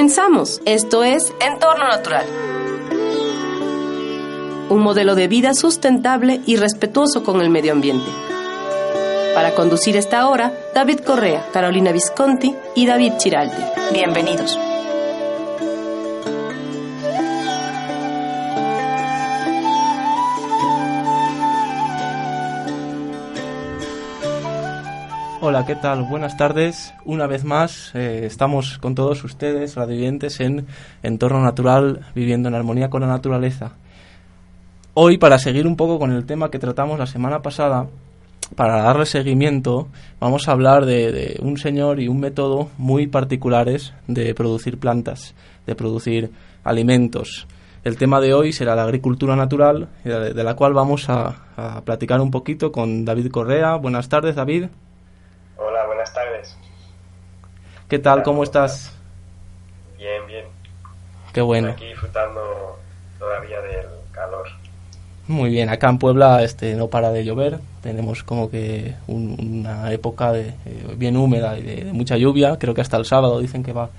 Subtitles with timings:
[0.00, 0.62] Comenzamos.
[0.64, 2.24] Esto es Entorno Natural.
[4.70, 8.10] Un modelo de vida sustentable y respetuoso con el medio ambiente.
[9.34, 13.62] Para conducir esta hora, David Correa, Carolina Visconti y David Chiraldi.
[13.92, 14.58] Bienvenidos.
[25.50, 26.04] Hola, ¿qué tal?
[26.04, 26.94] Buenas tardes.
[27.04, 30.68] Una vez más eh, estamos con todos ustedes, radioyentes, en
[31.02, 33.72] Entorno Natural, viviendo en armonía con la naturaleza.
[34.94, 37.88] Hoy, para seguir un poco con el tema que tratamos la semana pasada,
[38.54, 39.88] para darle seguimiento,
[40.20, 45.34] vamos a hablar de, un señor y un método muy particulares de producir plantas,
[45.66, 46.30] de producir
[46.62, 47.48] alimentos.
[47.82, 52.20] El tema de hoy será la agricultura natural, de, de la cual vamos a platicar
[52.20, 53.74] un poquito con David Correa.
[53.74, 54.66] Buenas tardes, David.
[55.60, 56.56] Hola, buenas tardes.
[57.88, 58.22] ¿Qué tal?
[58.22, 58.92] ¿Cómo estás?
[59.98, 60.44] Bien, bien.
[61.32, 61.70] Qué bueno.
[61.70, 62.78] Aquí disfrutando
[63.18, 64.46] todavía del calor.
[65.28, 69.92] Muy bien, acá en Puebla este, no para de llover, tenemos como que un- una
[69.92, 73.38] época de, eh, bien húmeda y de, de mucha lluvia, creo que hasta el sábado
[73.38, 73.90] dicen que va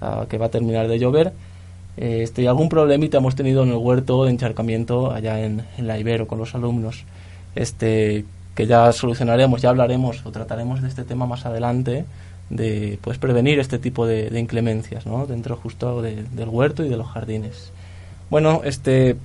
[0.00, 1.32] a, que va a terminar de llover.
[1.98, 5.86] Eh, este, y algún problemita hemos tenido en el huerto de encharcamiento allá en, en
[5.88, 7.04] la Ibero con los alumnos,
[7.54, 8.24] este,
[8.58, 12.04] que ya solucionaremos, ya hablaremos o trataremos de este tema más adelante,
[12.50, 15.26] de pues prevenir este tipo de, inclemencias ¿no?
[15.26, 17.70] dentro justo de- del huerto y de los jardines.
[18.30, 19.16] Bueno, este,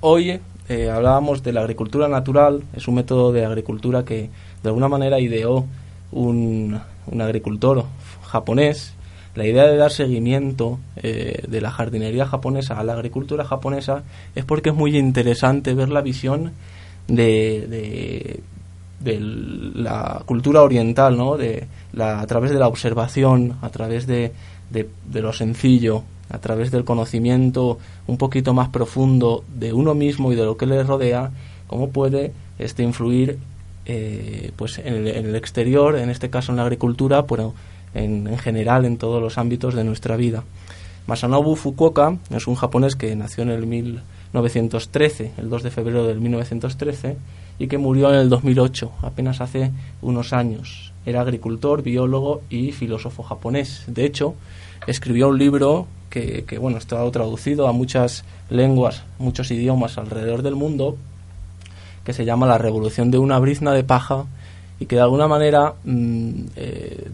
[0.00, 4.30] Hoy eh, hablábamos de la agricultura natural, es un método de agricultura que
[4.62, 5.66] de alguna manera ideó
[6.10, 7.84] un, un agricultor
[8.22, 8.94] japonés.
[9.34, 14.04] La idea de dar seguimiento eh, de la jardinería japonesa a la agricultura japonesa
[14.34, 16.52] es porque es muy interesante ver la visión
[17.08, 17.66] de,
[19.04, 21.36] de la cultura oriental, ¿no?
[21.36, 24.32] de la, a través de la observación, a través de,
[24.70, 30.36] de, lo sencillo, a través del conocimiento un poquito más profundo de uno mismo y
[30.36, 31.30] de lo que le rodea,
[31.66, 33.38] cómo puede este, influir
[33.86, 37.54] eh, pues en el, en el exterior, en este caso en la agricultura, pero
[37.92, 40.42] en, en general en todos los ámbitos de nuestra vida.
[41.06, 46.20] Masanobu Fukuoka es un japonés que nació en el 1913, el 2 de febrero del
[46.20, 47.18] 1913,
[47.58, 49.70] y que murió en el 2008, apenas hace
[50.02, 50.92] unos años.
[51.06, 53.84] Era agricultor, biólogo y filósofo japonés.
[53.86, 54.34] De hecho,
[54.86, 60.54] escribió un libro que, que bueno, está traducido a muchas lenguas, muchos idiomas alrededor del
[60.54, 60.96] mundo,
[62.04, 64.24] que se llama La revolución de una brizna de paja
[64.80, 67.08] y que de alguna manera mm, eh,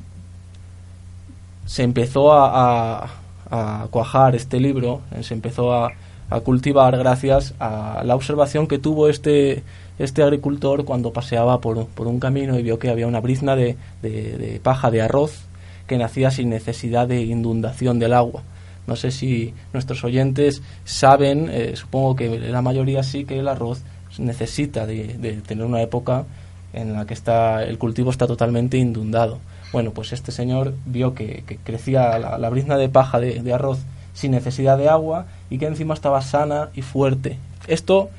[1.67, 3.11] se empezó a, a-
[3.53, 5.91] a cuajar este libro, se empezó a,
[6.31, 9.65] a cultivar gracias a la observación que tuvo este,
[10.01, 13.77] este agricultor cuando paseaba por, por un camino y vio que había una brizna de,
[14.03, 15.45] de- paja de arroz
[15.87, 18.43] que nacía sin necesidad de inundación del agua.
[18.87, 23.83] No sé si nuestros oyentes saben, eh, supongo que la mayoría sí, que el arroz
[24.19, 25.05] necesita de,
[25.47, 26.25] tener una época
[26.73, 29.39] en la que está el cultivo está totalmente inundado.
[29.73, 33.79] Bueno, pues este señor vio que, crecía la, la brizna de paja de arroz
[34.15, 37.37] sin necesidad de agua y que encima estaba sana y fuerte.
[37.67, 38.11] Esto,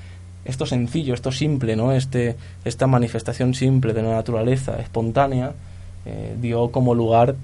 [0.45, 1.91] esto sencillo, esto simple, ¿no?
[1.91, 2.35] Este,
[2.65, 5.53] esta manifestación simple de la naturaleza espontánea
[6.05, 7.35] eh, dio como lugar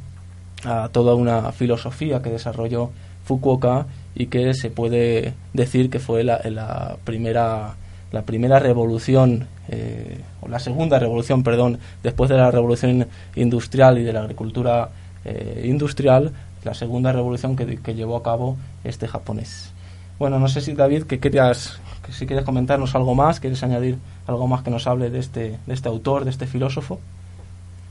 [0.63, 2.89] a toda una filosofía que desarrolló
[3.25, 3.85] Fukuoka
[4.15, 7.75] y que se puede decir que fue la, la primera
[8.11, 14.03] la primera revolución eh, o la segunda revolución perdón después de la revolución industrial y
[14.03, 14.89] de la agricultura
[15.25, 16.31] eh, industrial
[16.63, 19.73] la segunda revolución que, que llevó a cabo este japonés
[20.19, 23.97] bueno no sé si David que querías que si quieres comentarnos algo más quieres añadir
[24.27, 26.99] algo más que nos hable de este de este autor de este filósofo.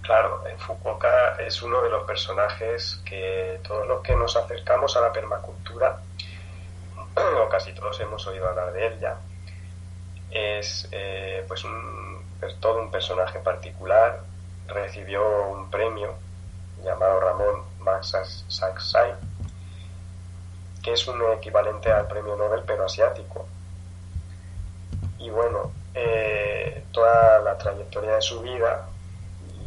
[0.02, 5.12] Claro, Fukuoka es uno de los personajes que todos los que nos acercamos a la
[5.12, 6.00] permacultura,
[7.44, 9.16] o casi todos hemos oído hablar de él ya,
[10.30, 12.22] es eh, pues un,
[12.60, 14.20] todo un personaje particular,
[14.66, 16.14] recibió un premio
[16.84, 19.12] llamado Ramón Magsaysay,
[20.86, 23.44] que es un equivalente al premio Nobel pero asiático.
[25.18, 28.86] Y bueno, eh, toda la trayectoria de su vida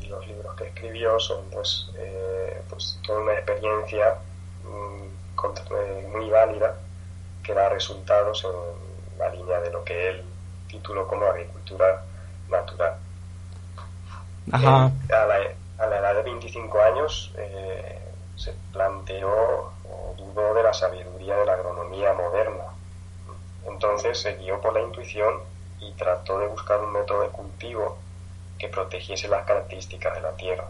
[0.01, 4.15] y los libros que escribió son pues, eh, pues toda una experiencia
[4.63, 6.79] mm, eh, muy válida
[7.43, 10.23] que da resultados en la línea de lo que él
[10.69, 12.01] tituló como agricultura
[12.47, 12.93] natural.
[14.53, 14.89] Ajá.
[15.11, 15.35] A, la,
[15.79, 17.33] a la edad de 25 años
[18.37, 22.65] se planteó o dudó de la sabiduría de la agronomía moderna.
[23.65, 25.41] Entonces se guió por la intuición
[25.79, 27.97] y trató de buscar un método de cultivo
[28.57, 30.65] que protegiese las características de la tierra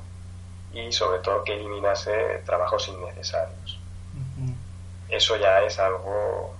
[0.74, 3.80] y sobre todo que eliminase trabajos innecesarios.
[5.10, 6.54] Eso ya es algo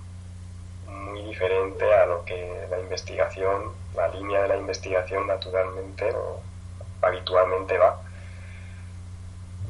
[0.86, 6.40] muy diferente a lo que la investigación, la línea de la investigación naturalmente o
[7.02, 8.00] habitualmente va.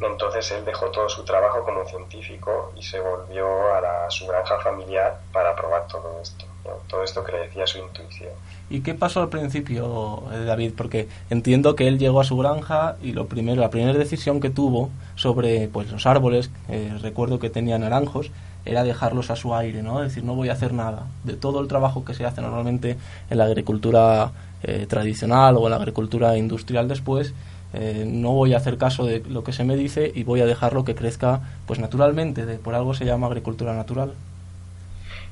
[0.01, 5.21] Entonces él dejó todo su trabajo como científico y se volvió a su granja familiar
[5.33, 6.45] para probar todo esto,
[6.89, 8.31] todo esto que le decía su intuición.
[8.71, 10.73] ¿Y qué pasó al principio, eh, David?
[10.77, 14.49] Porque entiendo que él llegó a su granja y lo primero, la primera decisión que
[14.49, 18.31] tuvo sobre pues los árboles, eh, recuerdo que tenía naranjos,
[18.65, 20.01] era dejarlos a su aire, ¿no?
[20.01, 21.07] Decir, no voy a hacer nada.
[21.25, 22.97] De todo el trabajo que se hace normalmente
[23.29, 24.33] en la agricultura
[24.63, 27.35] eh, tradicional o en la agricultura industrial después,
[27.73, 30.47] eh, no voy a hacer caso de lo que se me dice y voy a
[30.47, 34.15] dejarlo que crezca pues naturalmente, de, por algo se llama agricultura natural.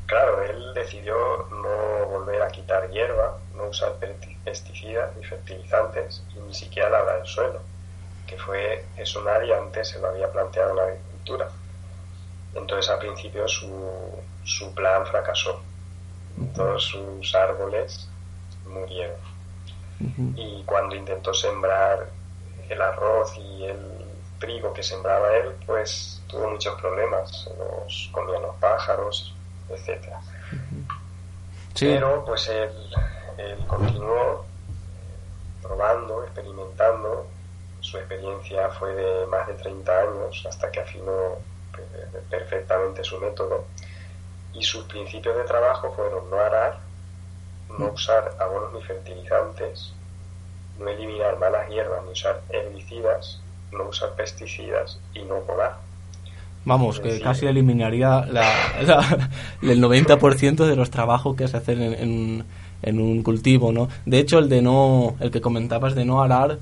[0.06, 1.14] Claro, él decidió
[1.50, 3.96] no volver a quitar hierba, no usar
[4.44, 7.60] pesticidas ni fertilizantes y ni siquiera labrar el suelo,
[8.26, 11.48] que fue eso nadie antes se lo había planteado en la agricultura.
[12.54, 13.68] Entonces al principio su,
[14.44, 15.60] su plan fracasó,
[16.54, 18.08] todos sus árboles
[18.66, 19.16] murieron.
[20.36, 22.08] Y cuando intentó sembrar
[22.68, 23.78] el arroz y el
[24.38, 29.34] trigo que sembraba él, pues tuvo muchos problemas, los comían los pájaros,
[29.68, 30.20] etcétera.
[31.78, 32.70] Pero pues él,
[33.66, 34.44] continuó
[35.62, 37.26] probando, experimentando,
[37.80, 41.36] su experiencia fue de más de 30 años hasta que afinó
[42.28, 43.64] perfectamente su método.
[44.54, 46.80] Y sus principios de trabajo fueron no arar,
[47.78, 49.92] no usar abonos ni fertilizantes,
[50.78, 53.40] no eliminar malas hierbas, ni usar herbicidas,
[53.72, 55.76] no usar pesticidas y no podar.
[56.64, 58.26] Vamos, que casi eliminaría
[59.62, 62.44] el 90% de los trabajos que se hacen en,
[62.82, 63.88] en, un cultivo, ¿no?
[64.04, 66.58] De hecho, el de no, el que comentabas de no arar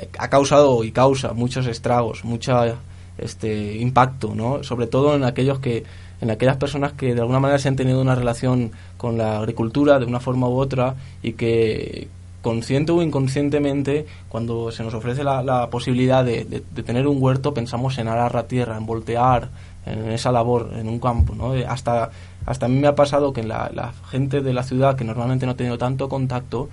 [0.00, 2.74] eh, ha causado y causa muchos estragos, mucha
[3.18, 4.64] este impacto, ¿no?
[4.64, 5.84] Sobre todo en aquellos que
[6.20, 9.98] en aquellas personas que de alguna manera se han tenido una relación con la agricultura
[9.98, 12.08] de una forma u otra y que,
[12.42, 16.44] consciente o inconscientemente, cuando se nos ofrece la, posibilidad de,
[16.84, 19.50] tener un huerto, pensamos en arar la tierra, en voltear,
[19.86, 21.34] en esa labor, en un campo.
[21.34, 21.52] ¿no?
[21.68, 22.10] Hasta,
[22.46, 25.52] hasta a mí me ha pasado que la, gente de la ciudad, que normalmente no
[25.52, 26.68] ha tenido tanto contacto,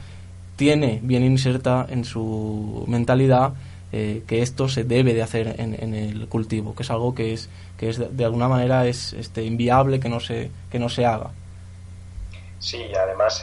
[0.56, 3.54] tiene bien inserta en su mentalidad
[3.92, 7.50] eh, que esto se debe de hacer en, el cultivo, que es algo que es
[7.78, 11.32] que es de, alguna manera es este, inviable que no se que no se haga.
[12.60, 13.38] Sí, además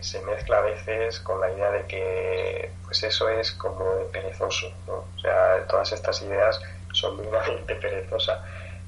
[0.00, 4.94] se mezcla a veces con la idea de que pues eso es como perezoso, ¿no?
[5.14, 6.60] O sea, todas estas ideas
[6.92, 7.42] son de una
[7.80, 8.42] perezosa,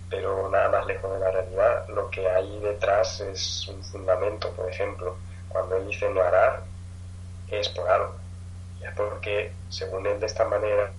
[0.08, 1.88] pero nada más lejos de la realidad.
[1.88, 6.70] Lo que hay detrás es un fundamento, por ejemplo, cuando él dice no arar,
[7.46, 8.22] es por algo.
[8.80, 10.96] Es porque, según él, de esta manera,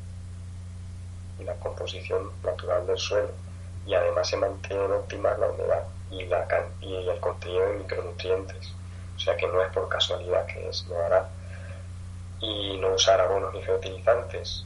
[1.38, 3.39] la composición natural del suelo
[3.85, 6.48] y además se mantiene óptima la humedad y, la,
[6.81, 8.74] y el contenido de micronutrientes.
[9.15, 11.30] O sea que no es por casualidad que es no hará.
[12.39, 14.65] Y no usar abonos ni fertilizantes.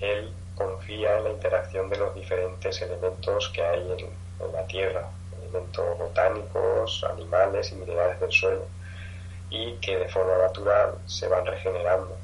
[0.00, 5.08] Él confía en la interacción de los diferentes elementos que hay en, la tierra,
[5.40, 8.66] elementos botánicos, animales y minerales del suelo,
[9.50, 12.16] y que de forma natural se van regenerando,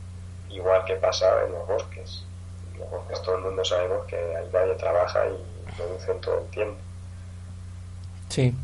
[0.50, 2.24] igual que pasa en los bosques.
[2.72, 6.46] En los bosques todo el mundo sabemos que ahí nadie trabaja y producen todo el
[6.46, 6.80] tiempo.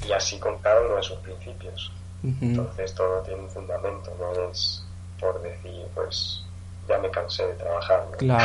[0.07, 1.93] Y así con cada uno de sus principios.
[2.41, 4.83] Entonces todo tiene un fundamento, no es
[5.21, 6.44] por decir, pues
[6.89, 8.05] ya me cansé de trabajar.
[8.19, 8.45] Claro,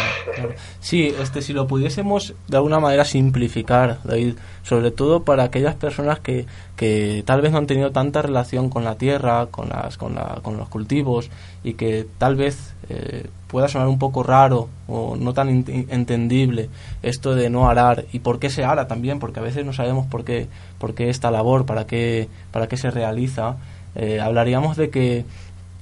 [0.79, 6.19] Sí, este, si lo pudiésemos de alguna manera simplificar, David, sobre todo para aquellas personas
[6.19, 10.15] que, que tal vez no han tenido tanta relación con la tierra, con, las, con,
[10.15, 11.29] la, con los cultivos
[11.63, 16.69] y que tal vez eh, pueda sonar un poco raro o no tan entendible
[17.01, 20.05] esto de no arar y por qué se ara también, porque a veces no sabemos
[20.07, 23.57] por qué, por qué esta labor, para qué, para qué se realiza.
[23.95, 25.25] Eh, hablaríamos de que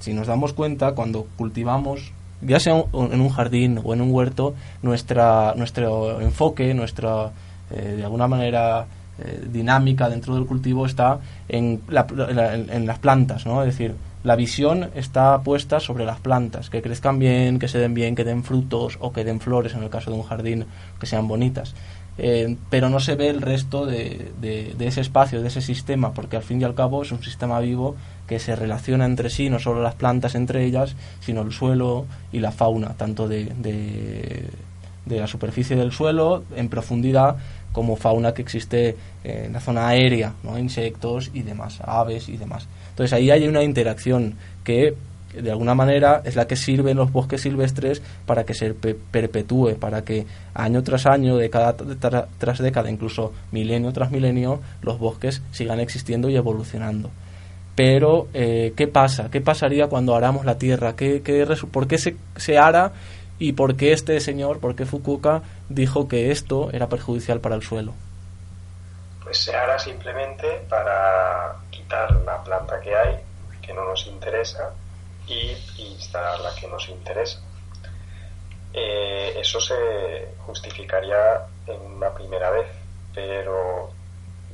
[0.00, 4.54] si nos damos cuenta, cuando cultivamos ya sea en un jardín o en un huerto,
[4.82, 7.30] nuestra, nuestro enfoque, nuestra,
[7.70, 8.86] eh, de alguna manera,
[9.20, 11.18] eh, dinámica dentro del cultivo está
[11.48, 13.62] en, en, las plantas, ¿no?
[13.62, 17.94] Es decir, la visión está puesta sobre las plantas, que crezcan bien, que se den
[17.94, 20.66] bien, que den frutos o que den flores en el caso de un jardín,
[21.00, 21.74] que sean bonitas.
[22.20, 26.36] Eh, pero no se ve el resto de, de, ese espacio, de ese sistema, porque
[26.36, 27.94] al fin y al cabo es un sistema vivo
[28.26, 32.40] que se relaciona entre sí, no solo las plantas entre ellas, sino el suelo y
[32.40, 34.50] la fauna, tanto de, de,
[35.06, 37.36] la superficie del suelo en profundidad
[37.72, 40.58] como fauna que existe en la zona aérea, ¿no?
[40.58, 42.66] insectos y demás, aves y demás.
[42.90, 44.34] Entonces ahí hay una interacción
[44.64, 44.96] que
[45.32, 49.76] de alguna manera es la que sirve en los bosques silvestres para que se perpetúe,
[49.78, 51.76] para que año tras año, década
[52.38, 57.10] tras década, incluso milenio tras milenio, los bosques sigan existiendo y evolucionando.
[57.74, 59.30] Pero, eh, ¿qué pasa?
[59.30, 60.96] ¿Qué pasaría cuando aramos la tierra?
[60.96, 62.92] ¿Qué, qué, por qué se, se ara
[63.38, 67.62] y por qué este señor, por qué Fukuoka dijo que esto era perjudicial para el
[67.62, 67.94] suelo?
[69.22, 73.16] Pues se ara simplemente para quitar la planta que hay,
[73.62, 74.72] que no nos interesa,
[75.28, 77.40] y instalar la que nos interesa.
[78.72, 82.66] Eh, eso se justificaría en una primera vez,
[83.14, 83.90] pero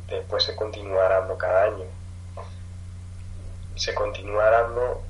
[0.09, 1.85] después se continúa arando cada año.
[3.77, 5.03] Se continúa arando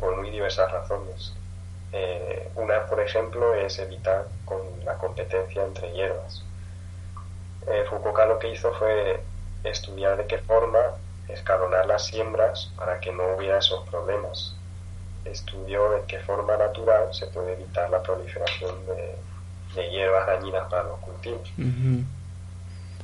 [0.00, 1.32] por muy diversas razones.
[1.92, 6.42] Eh, una, por ejemplo, es evitar con la competencia entre hierbas.
[7.66, 9.22] Eh, lo que hizo fue
[9.62, 10.80] estudiar de qué forma
[11.28, 14.53] escalonar las siembras para que no hubiera esos problemas
[15.24, 20.98] estudió de qué forma natural se puede evitar la proliferación de, hierbas dañinas para los
[21.00, 21.50] cultivos.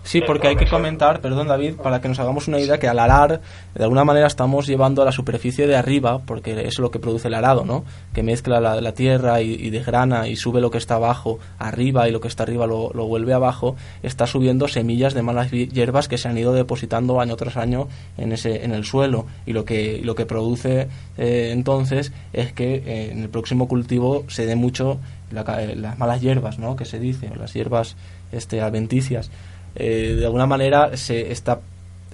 [0.03, 2.99] Sí, porque hay que comentar, perdón David, para que nos hagamos una idea que al
[2.99, 3.41] arar,
[3.75, 6.99] de alguna manera estamos llevando a la superficie de arriba, porque eso es lo que
[6.99, 7.85] produce el arado, ¿no?
[8.13, 12.21] Que mezcla la, tierra y, desgrana y sube lo que está abajo arriba y lo
[12.21, 16.39] que está arriba lo, vuelve abajo, está subiendo semillas de malas hierbas que se han
[16.39, 19.27] ido depositando año tras año en, ese, en el suelo.
[19.47, 20.89] Y lo que, lo que produce
[21.19, 24.99] eh, entonces es que eh, en el próximo cultivo se dé mucho
[25.31, 26.77] eh, las malas hierbas, ¿no?
[26.77, 27.97] Que se dice, las hierbas
[28.33, 29.31] este, adventicias.
[29.75, 31.61] Eh, de alguna manera se está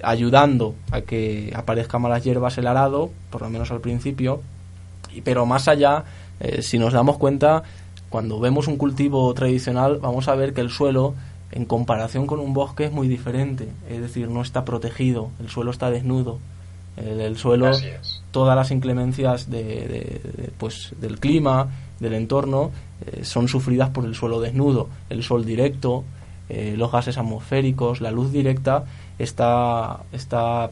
[0.03, 4.43] ayudando a que aparezcan malas hierbas el arado, por lo menos al principio,
[5.25, 6.05] pero más allá,
[6.41, 7.63] eh, si nos damos cuenta,
[8.09, 11.15] cuando vemos un cultivo tradicional, vamos a ver que el suelo,
[11.53, 15.71] en comparación con un bosque, es muy diferente, es decir, no está protegido, el suelo
[15.71, 16.39] está desnudo.
[16.97, 17.73] El, suelo,
[18.31, 21.69] todas las inclemencias de, pues, del clima,
[22.01, 22.71] del entorno,
[23.07, 24.89] eh, son sufridas por el suelo desnudo.
[25.11, 26.05] El sol directo,
[26.49, 28.85] eh, los gases atmosféricos, la luz directa,
[29.19, 30.71] está, está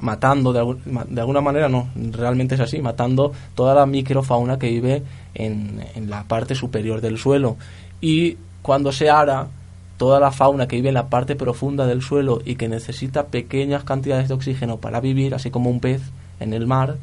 [0.00, 5.02] matando de, alguna manera, no, realmente es así, matando toda la microfauna que vive
[5.34, 7.56] en, en, la parte superior del suelo.
[8.00, 9.48] Y cuando se ara,
[9.96, 13.84] toda la fauna que vive en la parte profunda del suelo y que necesita pequeñas
[13.84, 16.02] cantidades de oxígeno para vivir, así como un pez
[16.40, 16.96] en el mar,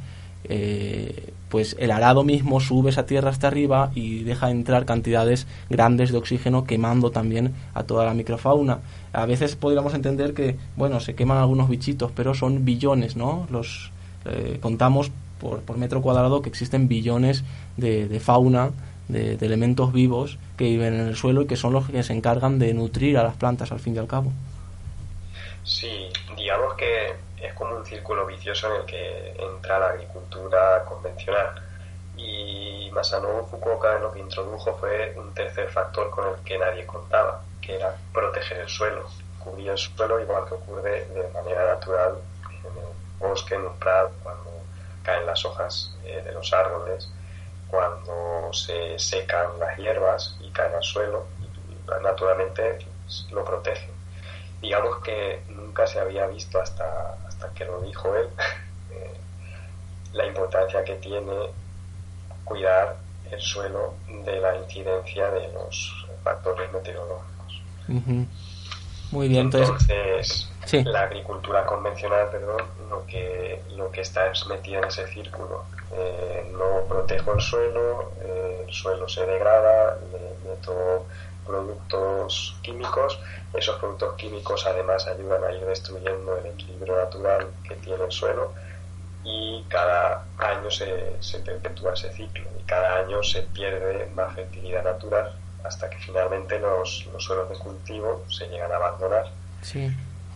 [0.45, 6.12] eh, pues el arado mismo sube esa tierra hasta arriba y deja entrar cantidades grandes
[6.12, 8.79] de oxígeno quemando también a toda la microfauna.
[9.13, 13.45] A veces podríamos entender que, bueno, se queman algunos bichitos, pero son billones, ¿no?
[13.51, 13.91] Los
[14.25, 17.43] eh, contamos por, por, metro cuadrado que existen billones
[17.77, 18.71] de, fauna,
[19.07, 22.13] de, de, elementos vivos que viven en el suelo y que son los que se
[22.13, 24.31] encargan de nutrir a las plantas al fin y al cabo.
[25.63, 31.62] Sí, digamos que es como un círculo vicioso en el que entra la agricultura convencional.
[32.15, 37.41] Y Masanobu Fukuoka lo que introdujo fue un tercer factor con el que nadie contaba,
[37.62, 39.07] que era proteger el suelo,
[39.39, 42.17] cubrir el suelo igual que ocurre de manera natural
[42.50, 44.51] en el bosque, en un prado, cuando
[45.03, 47.09] caen las hojas eh, de los árboles,
[47.67, 51.25] cuando se secan las hierbas y caen al suelo,
[52.01, 52.79] naturalmente
[53.31, 53.91] lo protegen.
[54.62, 57.17] Digamos que nunca se había visto hasta,
[57.53, 58.27] que lo dijo él,
[58.91, 59.13] eh,
[60.13, 61.50] la importancia que tiene
[62.43, 62.97] cuidar
[63.31, 63.95] el suelo
[64.25, 67.62] de la incidencia de los factores meteorológicos.
[69.12, 74.85] Muy bien, entonces, la agricultura convencional, perdón, lo que lo que está es metida en
[74.85, 75.63] ese círculo.
[75.95, 81.05] Eh, no protejo el suelo, eh, el suelo se degrada, le meto
[81.45, 83.19] productos químicos.
[83.53, 88.51] Esos productos químicos además ayudan a ir destruyendo el equilibrio natural que tiene el suelo
[89.23, 90.85] y cada año se,
[91.45, 95.33] perpetúa ese ciclo y cada año se pierde más fertilidad natural
[95.63, 99.31] hasta que finalmente los, los suelos de cultivo se llegan a abandonar.
[99.62, 99.89] Sí.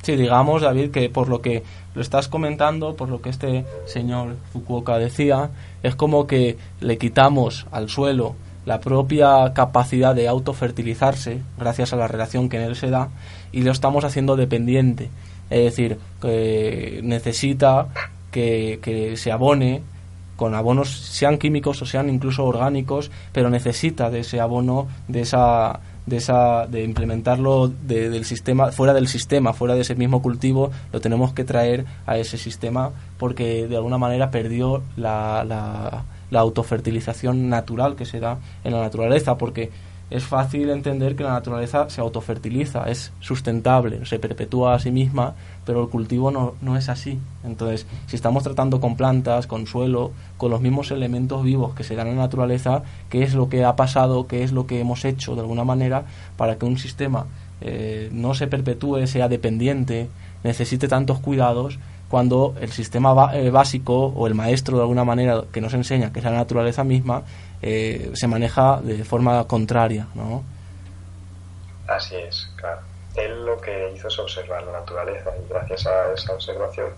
[0.04, 4.36] Sí, digamos, David, que por lo que lo estás comentando, por lo que este señor
[4.54, 5.50] Fukuoka decía,
[5.84, 8.36] es como que le quitamos al suelo
[8.68, 13.08] la propia capacidad de autofertilizarse gracias a la relación que en él se da
[13.54, 15.10] y lo estamos haciendo dependiente.
[15.50, 17.88] Es decir, que necesita
[18.30, 19.84] que, que se abone
[20.36, 25.80] con abonos sean químicos o sean incluso orgánicos, pero necesita de ese abono, de esa
[26.06, 31.00] de esa de implementarlo del sistema fuera del sistema, fuera de ese mismo cultivo, lo
[31.00, 37.50] tenemos que traer a ese sistema porque de alguna manera perdió la, la la autofertilización
[37.50, 39.72] natural que se da en la naturaleza, porque
[40.10, 45.36] es fácil entender que la naturaleza se autofertiliza, es sustentable, se perpetúa a sí misma,
[45.66, 47.20] pero el cultivo no, no es así.
[47.44, 51.96] Entonces, si estamos tratando con plantas, con suelo, con los mismos elementos vivos que se
[51.96, 55.04] dan en la naturaleza, ¿qué es lo que ha pasado, qué es lo que hemos
[55.04, 56.06] hecho de alguna manera
[56.38, 57.26] para que un sistema
[57.60, 60.08] eh, no se perpetúe, sea dependiente,
[60.42, 61.80] necesite tantos cuidados?
[62.10, 66.20] Cuando el sistema eh, básico o el maestro de alguna manera que nos enseña, que
[66.20, 67.24] es la naturaleza misma,
[67.62, 70.44] eh, se maneja de forma contraria, ¿no?
[71.88, 72.82] Así es, claro.
[73.16, 76.90] Él lo que hizo es observar la naturaleza y gracias a esa observación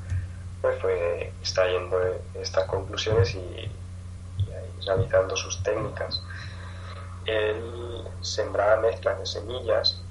[0.61, 1.97] pues fue extrayendo
[2.35, 3.71] estas conclusiones y,
[4.85, 6.21] realizando sus técnicas.
[7.25, 10.01] Él sembraba mezclas de semillas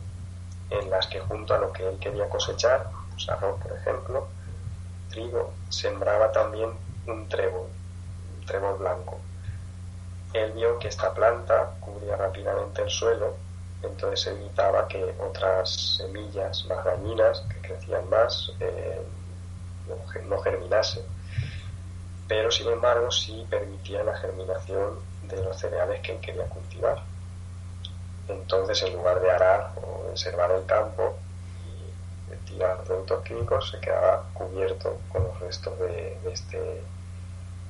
[0.70, 4.28] en las que junto a lo que él quería cosechar, pues por ejemplo,
[5.08, 6.70] trigo, sembraba también
[7.06, 7.68] un trébol,
[8.38, 9.20] un trébol blanco
[10.32, 13.36] él vio que esta planta cubría rápidamente el suelo,
[13.82, 19.00] entonces evitaba que otras semillas más dañinas, que crecían más, eh,
[20.26, 21.04] no, germinasen.
[22.26, 27.02] Pero sin embargo sí permitía la germinación de los cereales que él quería cultivar.
[28.28, 31.16] Entonces en lugar de arar o enservar el campo
[32.58, 36.82] tirar productos químicos, se quedaba cubierto con los restos de este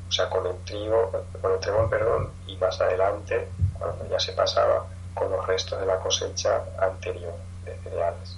[0.09, 4.33] o sea, con el trigo, con el trébol, perdón, y más adelante, cuando ya se
[4.33, 8.37] pasaba, con los restos de la cosecha anterior de cereales.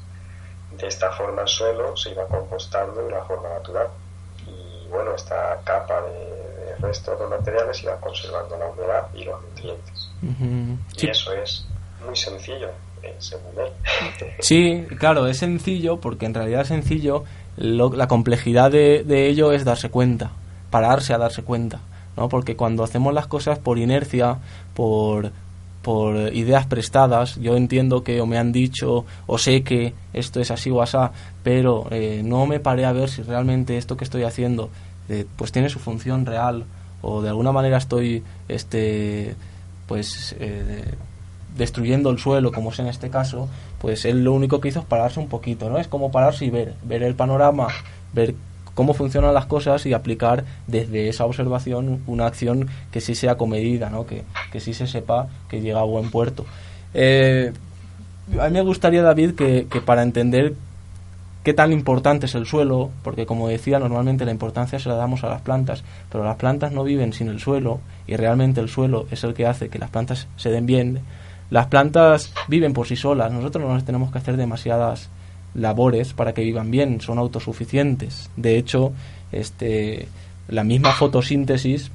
[0.72, 3.88] De esta forma el suelo se iba compostando de una forma natural
[4.46, 10.10] y bueno, esta capa de, restos de materiales iba conservando la humedad y los nutrientes.
[10.96, 11.66] Y eso es
[12.04, 12.70] muy sencillo,
[14.40, 17.24] Sí, claro, es sencillo porque en realidad es sencillo,
[17.56, 20.32] la complejidad de, de ello es darse cuenta
[20.70, 21.80] pararse a darse cuenta,
[22.16, 22.28] ¿no?
[22.28, 24.38] Porque cuando hacemos las cosas por inercia,
[24.74, 25.32] por,
[25.82, 30.50] por ideas prestadas, yo entiendo que o me han dicho o sé que esto es
[30.50, 34.22] así o asá, pero eh, no me paré a ver si realmente esto que estoy
[34.22, 34.70] haciendo
[35.08, 36.64] eh, pues tiene su función real
[37.02, 39.34] o de alguna manera estoy este
[39.86, 40.84] pues eh,
[41.56, 43.48] destruyendo el suelo como es en este caso
[43.80, 46.50] pues él lo único que hizo es pararse un poquito no es como pararse y
[46.50, 47.68] ver ver el panorama
[48.12, 48.34] ver
[48.74, 53.90] cómo funcionan las cosas y aplicar desde esa observación una acción que sí sea comedida,
[53.90, 54.06] ¿no?
[54.06, 56.46] que, que sí se sepa que llega a buen puerto.
[56.94, 57.52] Eh,
[58.40, 60.54] a mí me gustaría, David, que, que para entender
[61.42, 65.24] qué tan importante es el suelo, porque como decía, normalmente la importancia se la damos
[65.24, 69.06] a las plantas, pero las plantas no viven sin el suelo y realmente el suelo
[69.10, 71.00] es el que hace que las plantas se den bien.
[71.50, 75.08] Las plantas viven por sí solas, nosotros no les tenemos que hacer demasiadas
[75.54, 78.30] labores para que vivan bien, son autosuficientes.
[78.36, 78.92] De hecho,
[79.32, 80.08] este,
[80.48, 81.90] la misma fotosíntesis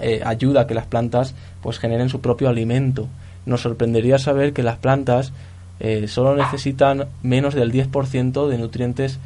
[0.00, 3.08] eh, ayuda a que las plantas pues generen su propio alimento.
[3.44, 5.32] Nos sorprendería saber que las plantas
[5.80, 9.18] eh, solo necesitan menos del 10% de nutrientes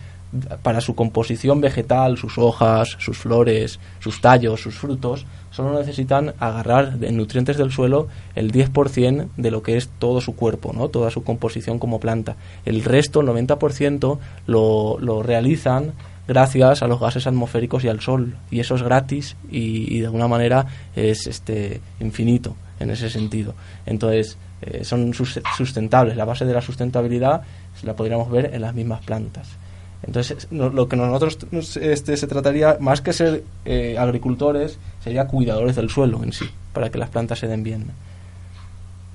[0.62, 6.99] para su composición vegetal, sus hojas, sus flores, sus tallos, sus frutos, solo necesitan agarrar
[6.99, 10.88] de nutrientes del suelo el 10% de lo que es todo su cuerpo, ¿no?
[10.88, 12.37] toda su composición como planta.
[12.64, 15.95] El resto, el 90%, lo, lo realizan
[16.31, 18.37] gracias a los gases atmosféricos y al sol.
[18.53, 20.64] Y eso es gratis y, de alguna manera
[20.95, 23.55] es este, infinito en ese sentido.
[23.85, 26.16] Entonces, eh, son sustentables.
[26.16, 27.43] La base de la sustentabilidad
[27.83, 29.49] la podríamos ver en las mismas plantas.
[30.03, 31.39] Entonces, lo que nosotros
[31.77, 36.91] este, se trataría, más que ser eh, agricultores, sería cuidadores del suelo en sí, para
[36.91, 37.87] que las plantas se den bien.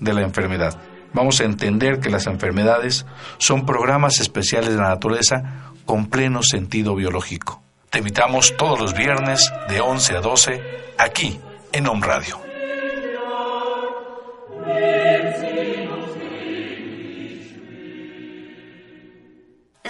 [0.00, 0.78] de la enfermedad.
[1.12, 3.06] Vamos a entender que las enfermedades
[3.38, 7.62] son programas especiales de la naturaleza con pleno sentido biológico.
[7.90, 10.62] Te invitamos todos los viernes de 11 a 12
[10.98, 11.38] aquí
[11.72, 12.44] en Home Radio.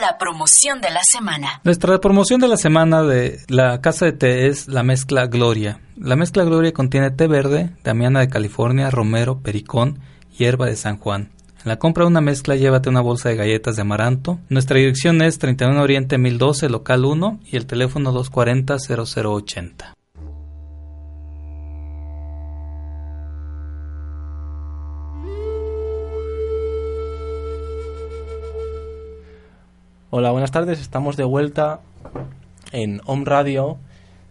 [0.01, 1.61] La promoción de la semana.
[1.63, 5.79] Nuestra promoción de la semana de la casa de té es la mezcla Gloria.
[5.97, 10.01] La mezcla Gloria contiene té verde, damiana de California, romero, pericón,
[10.37, 11.31] hierba de San Juan.
[11.65, 14.41] En la compra de una mezcla llévate una bolsa de galletas de amaranto.
[14.49, 19.95] Nuestra dirección es 31 Oriente 1012, local 1 y el teléfono 240 0080.
[30.17, 30.81] Hola, buenas tardes.
[30.81, 31.81] Estamos de vuelta
[32.71, 33.79] en Home Radio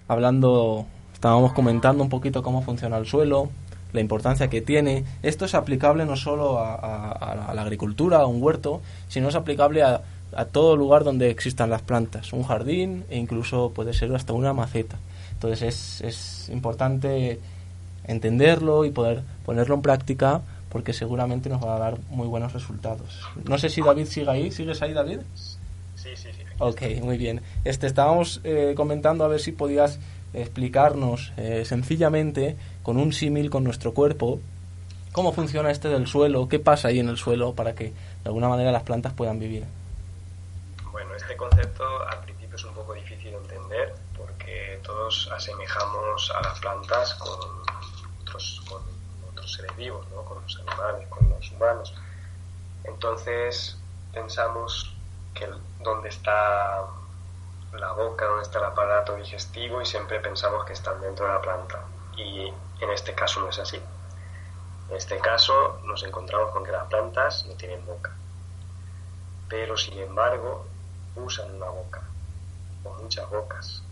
[0.07, 3.49] hablando, estábamos comentando un poquito cómo funciona el suelo,
[3.91, 5.03] la importancia que tiene.
[5.23, 9.99] Esto es aplicable no solo a, la agricultura, a un huerto, sino es aplicable a,
[10.33, 14.53] a, todo lugar donde existan las plantas, un jardín e incluso puede ser hasta una
[14.53, 14.95] maceta.
[15.33, 17.41] Entonces es, es importante
[18.05, 23.19] entenderlo y poder ponerlo en práctica porque seguramente nos va a dar muy buenos resultados.
[23.43, 24.49] No sé si David sigue ahí.
[24.49, 25.19] ¿Sigues ahí, David?
[26.03, 26.43] Sí, sí, sí.
[26.59, 27.41] Ok, muy bien.
[27.63, 29.99] Este, estábamos eh, comentando a ver si podías
[30.33, 34.41] explicarnos eh, sencillamente, con un símil con nuestro cuerpo,
[35.13, 37.93] cómo funciona este del suelo, qué pasa ahí en el suelo para que de
[38.25, 39.63] alguna manera las plantas puedan vivir.
[40.91, 46.41] Bueno, este concepto al principio es un poco difícil de entender porque todos asemejamos a
[46.41, 47.39] las plantas con
[48.23, 48.81] otros, con
[49.31, 50.25] otros seres vivos, ¿no?
[50.25, 51.93] con los animales, con los humanos.
[52.83, 53.77] Entonces
[54.13, 54.92] pensamos
[55.33, 56.85] que dónde está
[57.73, 61.41] la boca, dónde está el aparato digestivo y siempre pensamos que están dentro de la
[61.41, 61.83] planta.
[62.15, 63.81] Y en este caso no es así.
[64.89, 68.11] En este caso nos encontramos con que las plantas no tienen boca.
[69.49, 70.65] Pero sin embargo
[71.15, 72.01] usan una boca,
[72.83, 73.83] o muchas bocas.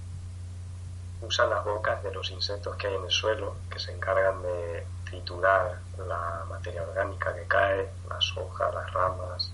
[1.21, 4.85] Usan las bocas de los insectos que hay en el suelo, que se encargan de
[5.05, 9.53] triturar la materia orgánica que cae, las hojas, las ramas,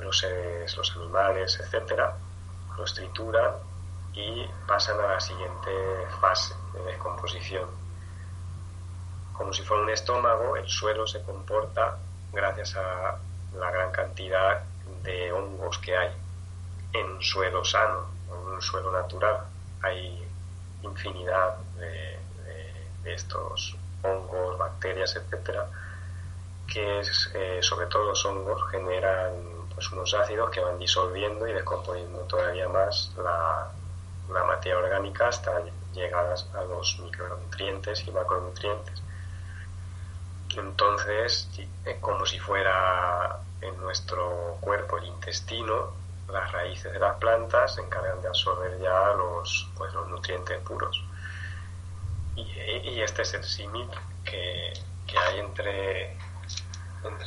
[0.00, 2.16] los seres, los animales, etcétera,
[2.76, 3.52] los trituran
[4.14, 5.70] y pasan a la siguiente
[6.20, 7.68] fase de descomposición.
[9.32, 11.96] Como si fuera un estómago, el suelo se comporta
[12.32, 13.18] gracias a
[13.56, 14.62] la gran cantidad
[15.02, 16.10] de hongos que hay
[16.92, 19.46] en suelo sano, en un suelo natural.
[19.82, 20.26] Hay
[20.82, 22.18] infinidad de,
[23.04, 25.66] estos hongos, bacterias, etcétera,
[26.66, 32.18] que eh, sobre todo los hongos generan pues, unos ácidos que van disolviendo y descomponiendo
[32.22, 33.70] todavía más la,
[34.44, 35.62] materia orgánica hasta
[35.94, 39.00] llegadas a los micronutrientes y macronutrientes.
[40.56, 41.48] Entonces,
[42.00, 45.92] como si fuera en nuestro cuerpo el intestino,
[46.28, 51.04] las raíces de las plantas se encargan de absorber ya los, pues, nutrientes puros.
[52.34, 53.88] Y, este es el símil
[54.24, 54.72] que,
[55.16, 56.16] hay entre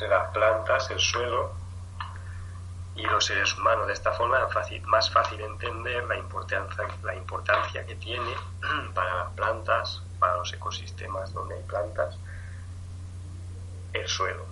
[0.06, 1.61] las plantas, el suelo
[2.94, 3.86] y los seres humanos.
[3.86, 4.48] De esta forma
[4.86, 8.34] más fácil entender la importancia, la importancia que tiene
[8.94, 12.16] para las plantas, para los ecosistemas donde hay plantas,
[13.92, 14.46] el suelo,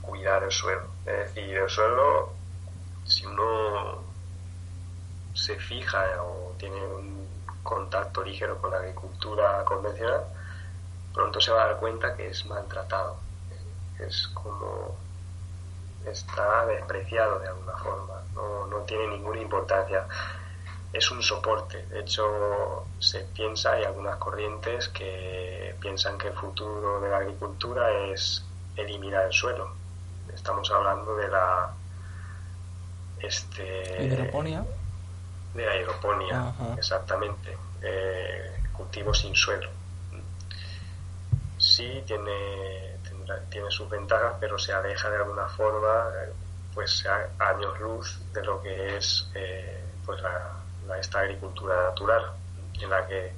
[0.00, 0.88] cuidar el suelo.
[1.06, 2.32] Es decir, el suelo,
[3.04, 4.02] si uno
[5.34, 7.28] se fija o tiene un
[7.62, 10.24] contacto ligero con la agricultura convencional,
[11.12, 13.18] pronto se va a dar cuenta que es maltratado.
[13.98, 14.96] Es como
[16.06, 20.06] está despreciado de alguna forma, no, no tiene ninguna importancia.
[20.92, 27.00] Es un soporte, de hecho se piensa, hay algunas corrientes que piensan que el futuro
[27.00, 28.44] de la agricultura es
[28.76, 29.72] eliminar el suelo.
[30.34, 31.74] Estamos hablando de la
[33.20, 34.64] este hidroponía
[35.54, 37.56] de la hidroponía exactamente.
[37.82, 39.68] Eh, cultivo sin suelo.
[41.58, 42.89] Sí tiene
[43.50, 46.10] tiene sus ventajas, pero se aleja de alguna forma,
[46.74, 47.04] pues
[47.38, 52.32] años luz de lo que es eh, pues la, esta agricultura natural,
[52.80, 53.32] en la que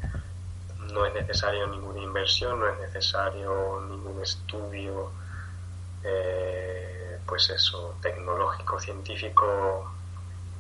[0.93, 5.11] no es necesario ninguna inversión, no es necesario ningún estudio,
[6.03, 9.93] eh, pues eso, tecnológico, científico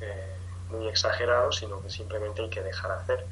[0.00, 0.36] eh,
[0.70, 3.26] muy exagerado, sino que simplemente hay que dejar hacer.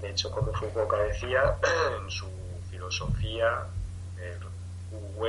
[0.00, 1.56] De hecho, como Foucault decía,
[2.00, 2.28] en su
[2.70, 3.66] filosofía,
[4.92, 5.26] Wu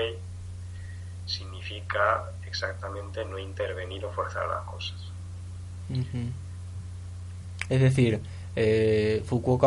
[1.26, 4.98] significa exactamente no intervenir o forzar las cosas.
[7.70, 8.20] Es decir,
[8.56, 9.24] eh,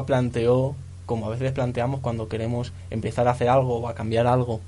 [0.07, 0.75] planteó,
[1.07, 4.61] como a veces planteamos cuando queremos empezar a hacer algo o a cambiar algo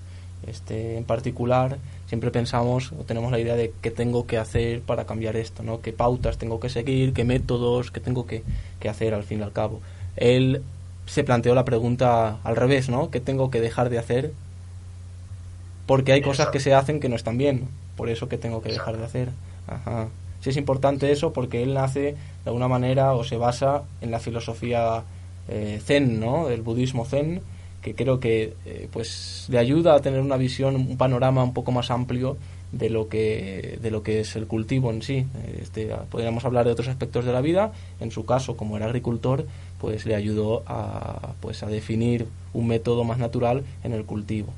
[0.47, 5.05] este, en particular, siempre pensamos o tenemos la idea de qué tengo que hacer para
[5.05, 5.81] cambiar esto, ¿no?
[5.81, 8.43] qué pautas tengo que seguir, qué métodos, qué tengo que,
[8.79, 9.81] que hacer al fin y al cabo.
[10.17, 10.63] Él
[11.07, 13.11] se planteó la pregunta al revés, ¿no?
[13.11, 14.33] ¿Qué tengo que dejar de hacer?
[15.87, 18.71] Porque hay cosas que se hacen que no están bien, por eso que tengo que
[18.71, 19.29] dejar de hacer.
[19.67, 20.09] Ajá.
[20.41, 22.17] Sí es importante eso porque él nace de
[22.47, 25.03] alguna manera o se basa en la filosofía
[25.49, 26.49] eh, zen, ¿no?
[26.49, 27.41] El budismo zen,
[27.83, 31.73] que creo que eh, pues le ayuda a tener una visión, un panorama un poco
[31.73, 32.37] más amplio
[32.73, 35.27] de lo que de lo que es el cultivo en sí.
[35.61, 37.73] Este, podríamos hablar de otros aspectos de la vida.
[38.01, 39.47] En su caso, como era agricultor,
[39.81, 44.53] pues le ayudó a pues a definir un método más natural en el cultivo.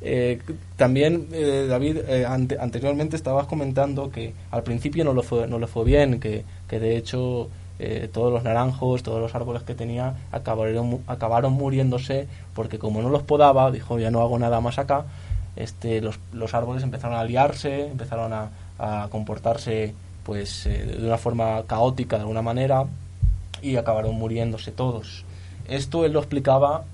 [0.00, 0.40] Eh,
[0.76, 5.84] también, eh, David, eh, anteriormente estabas comentando que al principio no lo fue, no fue
[5.84, 7.48] bien, que, que de hecho
[8.12, 13.22] todos los naranjos, todos los árboles que tenía acabaron, acabaron muriéndose porque como no los
[13.22, 15.04] podaba, dijo ya no hago nada más acá,
[15.54, 21.62] este, los, los árboles empezaron a liarse, empezaron a, a comportarse pues de una forma
[21.68, 22.84] caótica de alguna manera
[23.62, 25.24] y acabaron muriéndose todos.
[25.68, 26.84] Esto él lo explicaba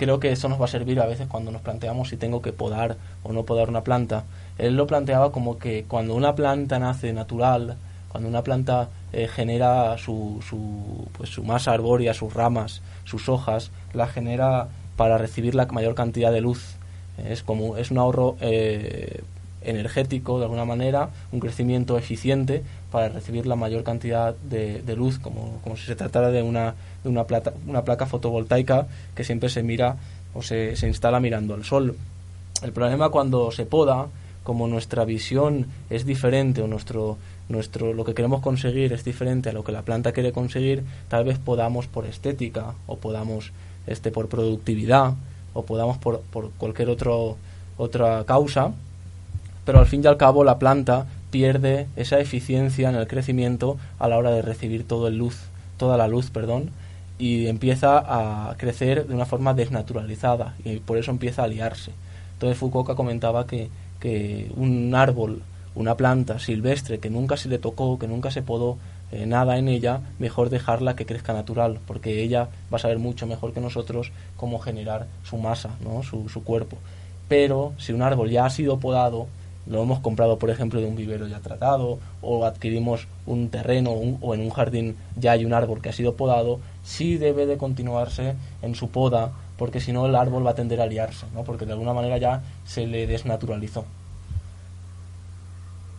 [0.00, 2.54] creo que eso nos va a servir a veces cuando nos planteamos si tengo que
[2.54, 4.24] podar o no podar una planta.
[4.56, 7.76] Él lo planteaba como que cuando una planta nace natural,
[8.08, 13.72] cuando una planta eh, genera su, su, pues, su masa arbórea, sus ramas, sus hojas,
[13.92, 16.76] la genera para recibir la mayor cantidad de luz.
[17.18, 19.20] Es como es un ahorro eh,
[19.62, 25.60] energético de alguna manera, un crecimiento eficiente para recibir la mayor cantidad de, luz, como,
[25.62, 29.62] como, si se tratara de una, de una, plata, una placa fotovoltaica que siempre se
[29.62, 29.96] mira
[30.34, 31.96] o se, se instala mirando al sol.
[32.62, 34.08] El problema cuando se poda,
[34.42, 37.18] como nuestra visión es diferente o nuestro,
[37.48, 41.24] nuestro lo que queremos conseguir es diferente a lo que la planta quiere conseguir, tal
[41.24, 43.52] vez podamos por estética o podamos
[43.86, 45.14] este por productividad
[45.52, 47.36] o podamos por, por cualquier otro,
[47.76, 48.72] otra causa
[49.70, 54.08] pero al fin y al cabo la planta pierde esa eficiencia en el crecimiento a
[54.08, 55.36] la hora de recibir todo el luz,
[55.76, 56.32] toda la luz,
[57.20, 61.92] y empieza a crecer de una forma desnaturalizada y por eso empieza a liarse.
[62.32, 65.42] Entonces Foucault comentaba que, que un árbol,
[65.76, 68.76] una planta silvestre que nunca se le tocó, que nunca se podó
[69.12, 73.28] eh, nada en ella, mejor dejarla que crezca natural, porque ella va a saber mucho
[73.28, 76.02] mejor que nosotros cómo generar su masa, ¿no?
[76.02, 76.76] su, su cuerpo.
[77.28, 79.28] Pero si un árbol ya ha sido podado,
[79.66, 84.34] lo hemos comprado, por ejemplo, de un vivero ya tratado, o adquirimos un terreno o
[84.34, 88.34] en un jardín ya hay un árbol que ha sido podado, sí debe de continuarse
[88.62, 91.44] en su poda, porque si no el árbol va a tender a liarse, ¿no?
[91.44, 93.84] porque de alguna manera ya se le desnaturalizó.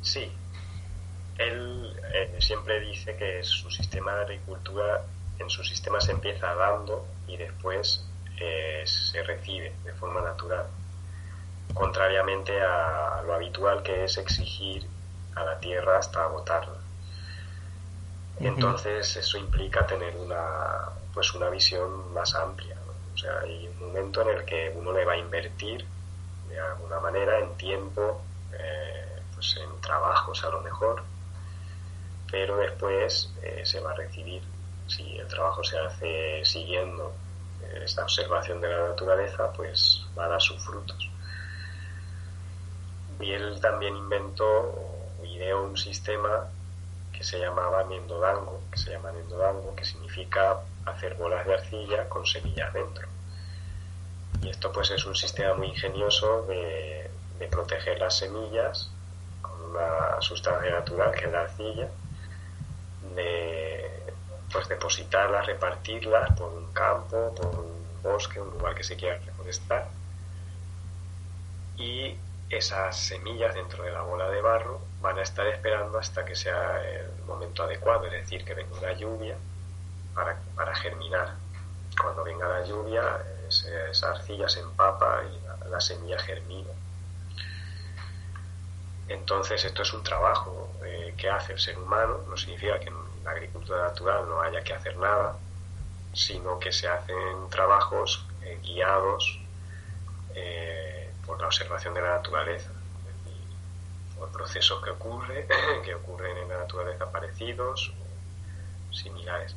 [0.02, 0.28] Sí,
[1.38, 5.06] él eh, siempre dice que su sistema de agricultura,
[5.38, 8.04] en su sistema se empieza dando y después
[8.40, 10.66] eh, se recibe de forma natural
[11.74, 14.88] contrariamente a lo habitual que es exigir
[15.36, 16.80] a la tierra hasta agotarla.
[18.40, 22.76] Entonces eso implica tener una pues una visión más amplia.
[23.14, 25.86] O sea, hay un momento en el que uno le va a invertir
[26.48, 28.22] de alguna manera en tiempo,
[28.54, 31.04] eh, pues en trabajos a lo mejor,
[32.32, 34.42] pero después eh, se va a recibir,
[34.88, 37.14] si el trabajo se hace siguiendo
[37.64, 41.11] eh, esta observación de la naturaleza, pues va a dar sus frutos
[43.22, 46.48] y él también inventó o ideó un sistema
[47.12, 49.12] que se llamaba Nendodango, que se llama
[49.76, 53.08] que significa hacer bolas de arcilla con semillas dentro.
[54.42, 57.10] Y esto pues es un sistema muy ingenioso de,
[57.50, 58.90] proteger las semillas
[59.42, 61.90] con una sustancia natural que es la arcilla,
[63.16, 63.90] de
[64.52, 69.88] pues depositarlas, repartirlas por un campo, por un bosque, un lugar que se quiera reforestar
[71.82, 72.16] y
[72.52, 76.84] esas semillas dentro de la bola de barro van a estar esperando hasta que sea
[76.84, 79.38] el momento adecuado, es decir, que venga una lluvia
[80.14, 81.36] para, germinar.
[82.02, 86.72] Cuando venga la lluvia, esa arcilla se empapa y la, semilla germina.
[89.08, 92.96] Entonces, esto es un trabajo eh, que hace el ser humano, no significa que en
[93.24, 95.38] la agricultura natural no haya que hacer nada,
[96.14, 99.40] sino que se hacen trabajos eh, guiados
[100.36, 100.91] eh,
[101.26, 102.72] por la observación de la naturaleza,
[104.18, 105.48] por procesos que, ocurre,
[105.84, 107.92] que ocurren en la naturaleza parecidos
[108.90, 109.56] o similares.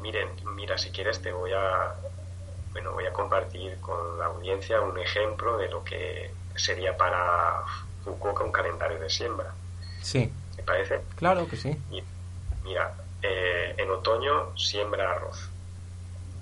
[0.00, 1.94] Miren, mira, si quieres te voy a,
[2.72, 7.62] bueno, voy a compartir con la audiencia un ejemplo de lo que sería para
[8.04, 9.54] Fukuoka un calendario de siembra.
[10.02, 10.32] Sí.
[10.56, 11.00] ¿Te parece?
[11.16, 11.76] Claro que sí.
[12.64, 15.50] mira, eh, en otoño siembra arroz,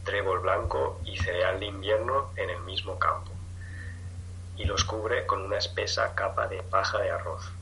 [0.05, 3.36] trébol blanco y cereal de invierno en el mismo campo
[4.57, 7.53] y los cubre con una espesa capa de paja de arroz.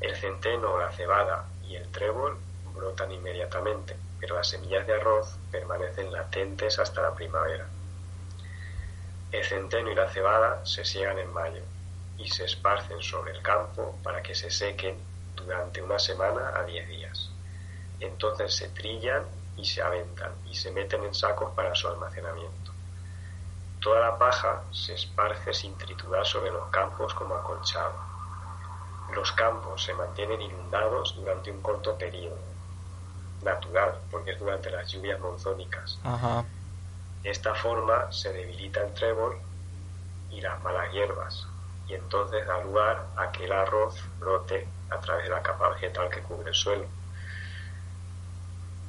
[0.00, 2.36] El centeno, la cebada y el trébol
[2.74, 7.66] brotan inmediatamente, pero las semillas de arroz permanecen latentes hasta la primavera.
[9.32, 11.62] El centeno y la cebada se siegan en mayo
[12.18, 14.96] y se esparcen sobre el campo para que se sequen
[15.34, 17.30] durante una semana a diez días.
[18.00, 19.24] Entonces se trillan
[19.56, 22.63] y se aventan y se meten en sacos para su almacenamiento.
[23.84, 27.92] Toda la paja se esparce sin triturar sobre los campos como acolchado.
[29.14, 32.38] Los campos se mantienen inundados durante un corto periodo,
[33.42, 35.98] natural, porque es durante las lluvias monzónicas.
[37.22, 39.36] De esta forma se debilita el trébol
[40.30, 41.46] y las malas hierbas,
[41.86, 46.08] y entonces da lugar a que el arroz brote a través de la capa vegetal
[46.08, 46.86] que cubre el suelo.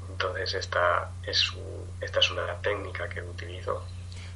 [0.10, 1.52] Entonces esta es,
[2.00, 3.84] esta es una técnica que utilizo.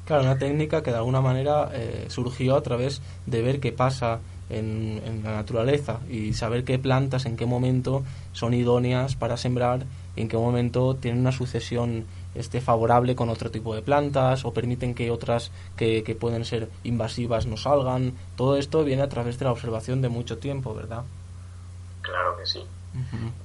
[0.09, 4.21] Claro, una técnica que de alguna manera eh, surgió a través de ver qué pasa
[4.49, 8.01] en, en, la naturaleza y saber qué plantas en qué momento
[8.33, 9.83] son idóneas para sembrar
[10.15, 14.51] y en qué momento tienen una sucesión este, favorable con otro tipo de plantas o
[14.51, 18.13] permiten que otras que, que pueden ser invasivas no salgan.
[18.35, 21.03] Todo esto viene a través de la observación de mucho tiempo, ¿verdad?
[22.01, 22.63] Claro que sí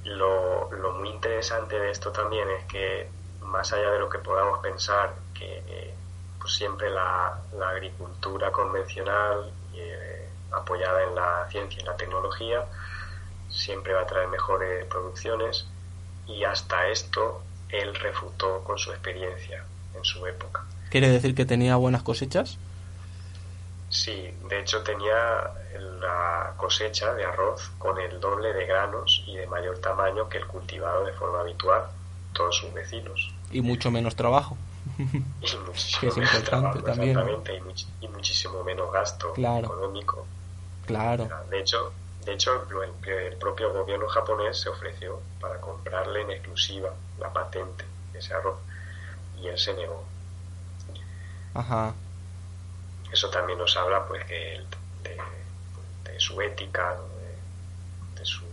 [0.03, 3.07] lo, lo, muy interesante de esto también es que,
[3.43, 5.93] más allá de lo que podamos pensar, que eh,
[6.45, 12.63] pues siempre la, la, agricultura convencional, eh, apoyada en la ciencia y la tecnología,
[13.49, 15.65] siempre va a traer mejores producciones
[16.27, 20.63] y hasta esto él refutó con su experiencia en su época.
[20.91, 22.59] ¿Quiere decir que tenía buenas cosechas?
[23.89, 25.49] Sí, de hecho tenía
[25.99, 30.45] la cosecha de arroz con el doble de granos y de mayor tamaño que el
[30.45, 31.85] cultivado de forma habitual
[32.33, 33.33] todos sus vecinos.
[33.51, 34.55] Y mucho menos trabajo.
[34.97, 37.19] Y muchísimo menos trabajo, también.
[38.01, 40.25] y, muchísimo menos gasto económico.
[40.85, 41.27] Claro.
[41.49, 41.91] De hecho,
[42.25, 42.65] de hecho
[43.07, 48.57] el, propio gobierno japonés se ofreció para comprarle en exclusiva la patente de ese arroz
[49.41, 50.03] y él se negó.
[51.53, 51.93] Ajá
[53.15, 54.61] eso también nos habla pues que
[55.03, 56.97] de, su ética,
[58.15, 58.45] de, su,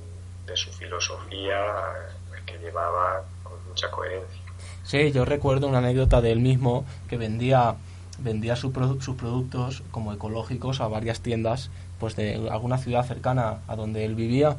[0.47, 4.42] de su filosofía, pues, que llevaba con mucha coherencia.
[4.85, 7.77] Sí, yo recuerdo una anécdota de él mismo que vendía
[8.19, 14.05] vendía sus productos como ecológicos a varias tiendas pues de alguna ciudad cercana a donde
[14.05, 14.59] él vivía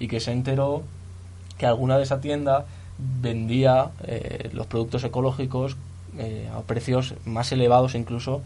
[0.00, 0.82] y que se enteró
[1.58, 2.64] que alguna de esa tienda
[2.98, 5.76] vendía eh, los productos ecológicos
[6.18, 8.42] eh, a precios más elevados incluso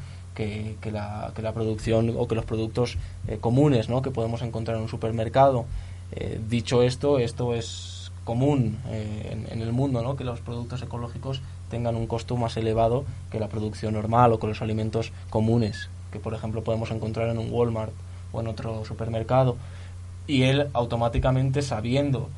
[0.80, 4.02] que, la, que la producción o que los productos eh, comunes ¿no?
[4.02, 5.64] que podemos encontrar en un supermercado.
[6.12, 7.97] Eh, dicho esto, esto es
[8.28, 10.14] común eh, en, el mundo, ¿no?
[10.14, 14.46] que los productos ecológicos tengan un costo más elevado que la producción normal o que
[14.46, 17.94] los alimentos comunes, que por ejemplo podemos encontrar en un Walmart
[18.32, 19.56] o en otro supermercado.
[20.26, 22.28] Y él automáticamente sabiendo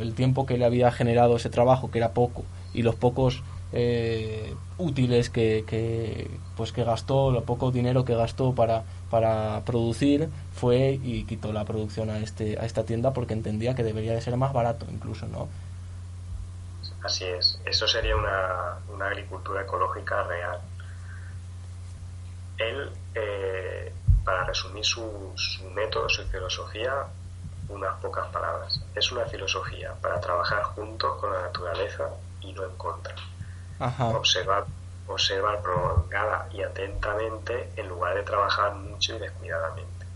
[0.00, 4.54] el tiempo que le había generado ese trabajo, que era poco, y los pocos eh,
[4.78, 10.98] útiles que, que, pues que gastó, lo poco dinero que gastó para, para producir, fue
[11.02, 14.36] y quitó la producción a, este, a esta tienda porque entendía que debería de ser
[14.36, 15.48] más barato incluso, ¿no?
[17.02, 20.60] Así es, eso sería una, una agricultura ecológica real.
[22.58, 23.92] Él, eh,
[24.24, 26.92] para resumir su, su método, su filosofía,
[27.68, 28.80] unas pocas palabras.
[28.94, 32.08] Es una filosofía para trabajar juntos con la naturaleza
[32.40, 33.14] y no en contra
[34.14, 34.64] observar,
[35.06, 40.06] observar prolongada y atentamente en lugar de trabajar mucho y descuidadamente,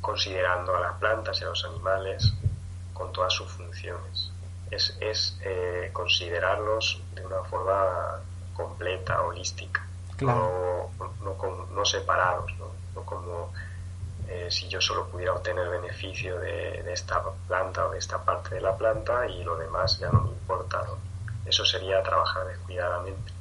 [0.00, 2.32] considerando a las plantas y a los animales
[2.92, 4.32] con todas sus funciones.
[4.70, 8.20] Es, es eh, considerarlos de una forma
[8.54, 9.86] completa, holística,
[10.20, 10.90] no,
[11.22, 13.52] no, separados, no, como
[14.26, 18.56] eh, si yo solo pudiera obtener beneficio de, de, esta planta o de esta parte
[18.56, 20.82] de la planta y lo demás ya no me importa.
[20.82, 21.07] ¿no?
[21.48, 23.32] Eso sería trabajar descuidadamente.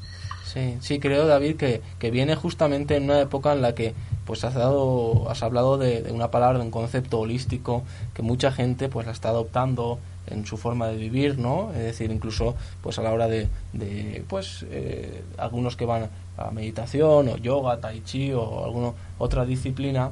[0.45, 3.93] Sí, sí, creo, David, que, que viene justamente en una época en la que
[4.27, 7.83] pues has dado, has hablado de, una palabra, de un concepto holístico
[8.13, 11.71] que mucha gente pues la está adoptando en su forma de vivir, ¿no?
[11.71, 13.47] Es decir, incluso pues a la hora de,
[14.27, 20.11] pues eh, algunos que van a meditación o yoga, tai chi o alguna otra disciplina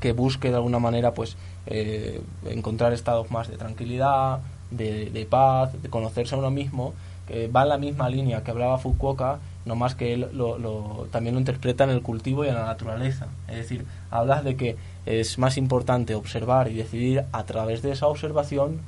[0.00, 1.36] que busque de alguna manera pues
[1.66, 4.40] eh, encontrar estados más de tranquilidad,
[4.70, 6.94] de, paz, de conocerse a uno mismo,
[7.26, 11.06] que va en la misma línea que hablaba Fukuoka, no más que él lo, lo,
[11.10, 13.28] también lo interpreta en el cultivo y en la naturaleza.
[13.48, 18.06] Es decir, hablas de que es más importante observar y decidir a través de esa
[18.06, 18.80] observación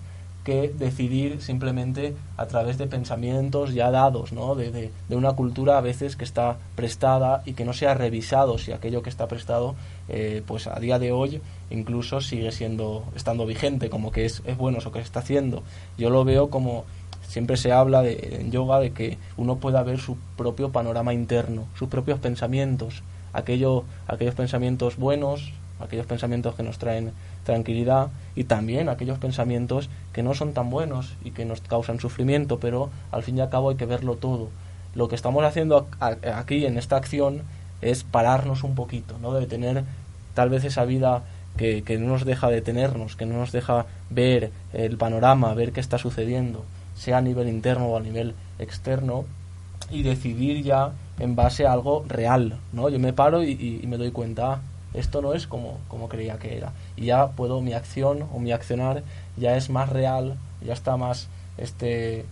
[0.44, 4.54] que decidir simplemente a través de pensamientos ya dados, ¿no?
[4.54, 7.94] De, de, de, una cultura a veces que está prestada y que no se ha
[7.94, 9.76] revisado si aquello que está prestado,
[10.12, 11.40] eh, pues a día de hoy
[11.70, 15.62] incluso sigue siendo, estando vigente, como que es, es bueno eso que se está haciendo.
[15.96, 16.84] Yo lo veo como,
[17.26, 21.64] siempre se habla de, en yoga de que uno pueda ver su propio panorama interno,
[21.74, 23.02] sus propios pensamientos,
[23.32, 27.12] aquello, aquellos pensamientos buenos, aquellos pensamientos que nos traen
[27.44, 32.60] tranquilidad y también aquellos pensamientos que no son tan buenos y que nos causan sufrimiento,
[32.60, 34.50] pero al fin y al cabo hay que verlo todo.
[34.94, 37.42] Lo que estamos haciendo aquí en esta acción
[37.80, 39.32] es pararnos un poquito, ¿no?
[39.32, 39.84] de tener
[40.34, 41.22] tal vez esa vida
[41.56, 45.80] que, que no nos deja detenernos, que no nos deja ver el panorama, ver qué
[45.80, 46.64] está sucediendo,
[46.94, 49.24] sea a nivel interno o a nivel externo,
[49.92, 52.88] y decidir ya en base a algo real, ¿no?
[52.88, 54.60] Yo me paro y, me doy cuenta,
[54.94, 56.72] esto no es como, como creía que era.
[56.96, 59.02] Y ya puedo, mi acción o mi accionar
[59.36, 61.28] ya es más real, ya está más
[61.58, 62.24] este,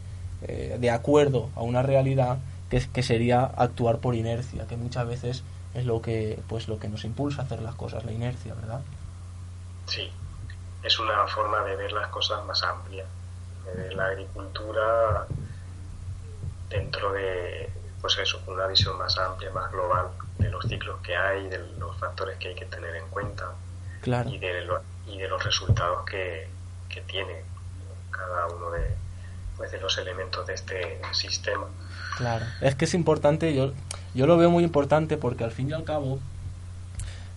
[0.42, 2.38] eh, de acuerdo a una realidad
[2.70, 5.44] que, que sería actuar por inercia, que muchas veces
[5.74, 8.80] es lo que, pues, lo que nos impulsa a hacer las cosas, la inercia, ¿verdad?
[9.86, 10.10] Sí,
[10.82, 13.04] es una forma de ver las cosas más amplia,
[13.66, 15.26] de ver la agricultura
[16.68, 20.08] dentro de, pues eso, una visión más amplia, más global
[20.38, 23.50] de los ciclos que hay, de los factores que hay que tener en cuenta
[24.00, 24.30] claro.
[24.30, 26.48] y, de lo, y de los resultados que,
[26.88, 27.42] que tiene
[28.10, 28.96] cada uno de,
[29.56, 31.66] pues, de los elementos de este sistema.
[32.16, 33.72] Claro, es que es importante, yo,
[34.14, 36.18] yo lo veo muy importante porque al fin y al cabo,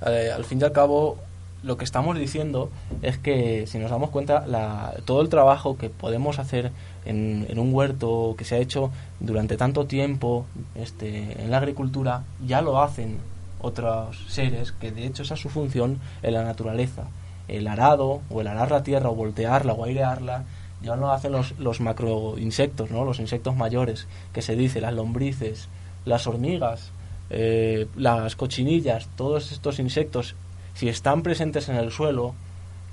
[0.05, 1.17] eh, al fin y al cabo,
[1.63, 2.69] lo que estamos diciendo
[3.01, 6.71] es que si nos damos cuenta, la, todo el trabajo que podemos hacer
[7.05, 10.45] en, un huerto que se ha hecho durante tanto tiempo
[10.75, 13.17] este, en la agricultura, ya lo hacen
[13.61, 17.03] otros seres, que de hecho esa es su función en la naturaleza.
[17.47, 20.43] El arado, o el arar la tierra, o voltearla, o airearla,
[20.81, 23.05] ya lo hacen los, los macroinsectos, ¿no?
[23.05, 25.69] los insectos mayores, que se dice, las lombrices,
[26.05, 26.91] las hormigas,
[27.29, 30.35] eh, las cochinillas, todos estos insectos,
[30.73, 32.33] si están presentes en el suelo,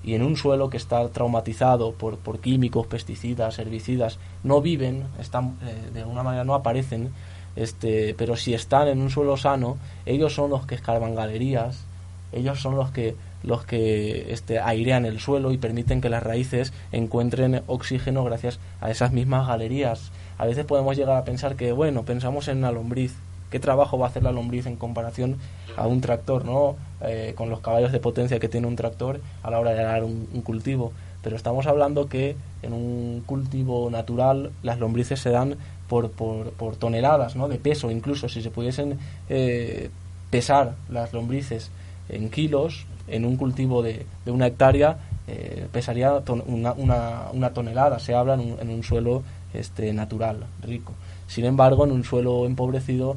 [0.03, 5.57] y en un suelo que está traumatizado por, por químicos, pesticidas, herbicidas, no viven, están,
[5.63, 7.11] eh, de alguna manera no aparecen,
[7.57, 11.85] este, pero si están en un suelo sano, ellos son los que escarban galerías,
[12.33, 16.75] ellos son los que los que este, airean el suelo y permiten que las raíces
[16.93, 20.11] encuentren oxígeno gracias a esas mismas galerías.
[20.41, 23.15] A veces podemos llegar a pensar que, bueno, pensamos en una lombriz,
[23.51, 25.37] ¿qué trabajo va a hacer la lombriz en comparación
[25.77, 26.77] a un tractor, no?
[27.03, 30.03] Eh, con los caballos de potencia que tiene un tractor a la hora de arar
[30.03, 30.93] un, cultivo.
[31.23, 35.57] Pero estamos hablando que en un cultivo natural las lombrices se dan
[35.91, 37.47] por, por, por toneladas ¿no?
[37.47, 39.91] de peso, incluso si se pudiesen eh,
[40.31, 41.71] pesar las lombrices
[42.09, 44.97] en kilos, en un cultivo de, de una hectárea
[45.29, 49.23] eh, pesaría ton, una, una, una, tonelada, se habla en un, en un suelo
[49.55, 50.93] este, natural, rico.
[51.27, 53.17] Sin embargo, en un suelo empobrecido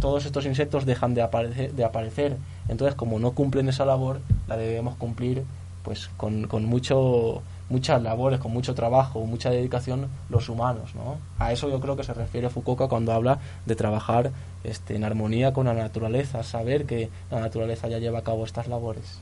[0.00, 2.36] todos estos insectos dejan de aparecer, de aparecer.
[2.68, 5.44] Entonces, como no cumplen esa labor, la debemos cumplir
[5.82, 11.18] pues con, con mucho muchas labores, con mucho trabajo, mucha dedicación los humanos, ¿no?
[11.38, 14.32] A eso yo creo que se refiere Foucault cuando habla de trabajar
[14.64, 18.66] este, en armonía con la naturaleza, saber que la naturaleza ya lleva a cabo estas
[18.66, 19.20] labores.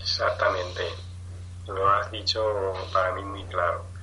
[0.00, 0.82] Exactamente,
[1.66, 2.40] lo has dicho
[2.92, 3.95] para mí muy claro.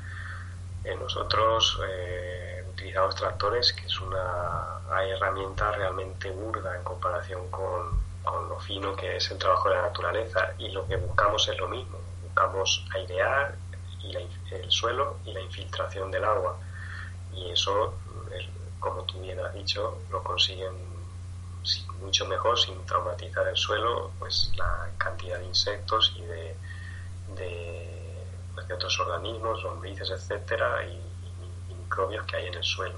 [0.83, 8.03] Eh, nosotros eh, utilizamos tractores, que es una herramienta realmente burda en comparación con,
[8.49, 11.67] lo fino que es el trabajo de la naturaleza y lo que buscamos es lo
[11.67, 13.55] mismo, buscamos airear
[14.01, 16.57] y el suelo y la infiltración del agua.
[17.33, 17.93] Y eso,
[18.79, 20.93] como tú bien has dicho, lo consiguen
[22.01, 26.55] mucho mejor sin traumatizar el suelo, pues la cantidad de insectos y de,
[28.67, 32.95] de otros organismos, lombrices, etcétera, y, y, y, microbios que hay en el suelo.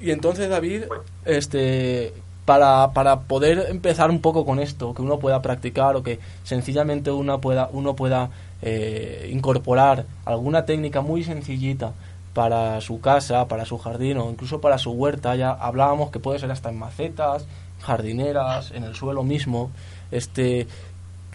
[0.00, 1.04] Y entonces, David, bueno.
[1.24, 2.12] este,
[2.44, 7.10] para, para poder empezar un poco con esto, que uno pueda practicar o que sencillamente
[7.10, 8.30] uno pueda, uno pueda
[8.62, 11.92] eh, incorporar alguna técnica muy sencillita
[12.32, 15.34] para su casa, para su jardín o incluso para su huerta.
[15.34, 17.46] Ya hablábamos que puede ser hasta en macetas,
[17.80, 19.70] jardineras, en el suelo mismo.
[20.10, 20.68] Este,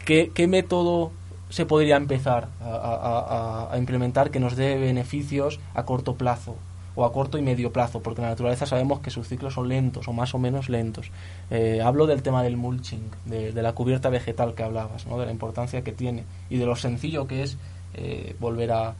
[0.05, 1.11] ¿qué, qué método
[1.51, 6.55] se podría empezar a, a, implementar que nos dé beneficios a corto plazo
[6.95, 9.67] o a corto y medio plazo, porque en la naturaleza sabemos que sus ciclos son
[9.67, 11.11] lentos o más o menos lentos.
[11.49, 15.19] Eh, hablo del tema del mulching, de, la cubierta vegetal que hablabas, ¿no?
[15.19, 17.57] de la importancia que tiene y de lo sencillo que es
[17.93, 18.95] eh, volver a,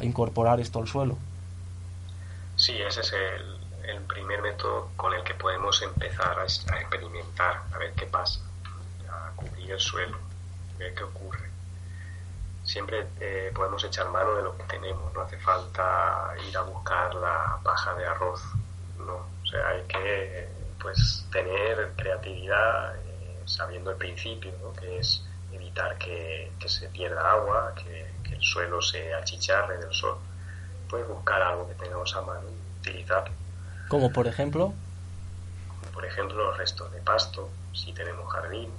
[0.00, 1.18] incorporar esto al suelo.
[2.56, 7.92] Sí, ese es el, primer método con el que podemos empezar a, experimentar, a ver
[7.92, 8.40] qué pasa,
[9.06, 10.16] a cubrir el suelo,
[10.76, 11.53] a ver qué ocurre
[12.64, 17.14] siempre eh, podemos echar mano de lo que tenemos, no hace falta ir a buscar
[17.14, 18.42] la paja de arroz,
[18.98, 19.26] ¿no?
[19.42, 20.48] O sea, hay que
[20.80, 24.72] pues tener creatividad eh, sabiendo el principio, ¿no?
[24.74, 30.18] que es evitar que, se pierda agua, que, el suelo se achicharre del sol.
[30.88, 33.34] Pues buscar algo que tengamos a mano y utilizarlo.
[33.88, 34.72] Como por ejemplo?
[35.92, 38.70] por ejemplo los restos de pasto, si tenemos jardín,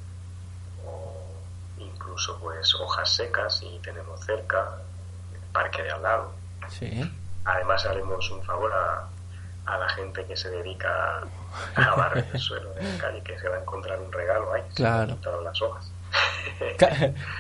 [1.78, 4.78] incluso pues hojas secas y tenemos cerca
[5.34, 6.32] el parque de al lado.
[7.46, 9.08] Además haremos un favor a,
[9.78, 11.22] la gente que se dedica
[11.76, 14.64] a barrer el suelo de la calle, que se va a encontrar un regalo ahí.
[14.74, 15.18] Claro.
[15.44, 15.92] Las hojas.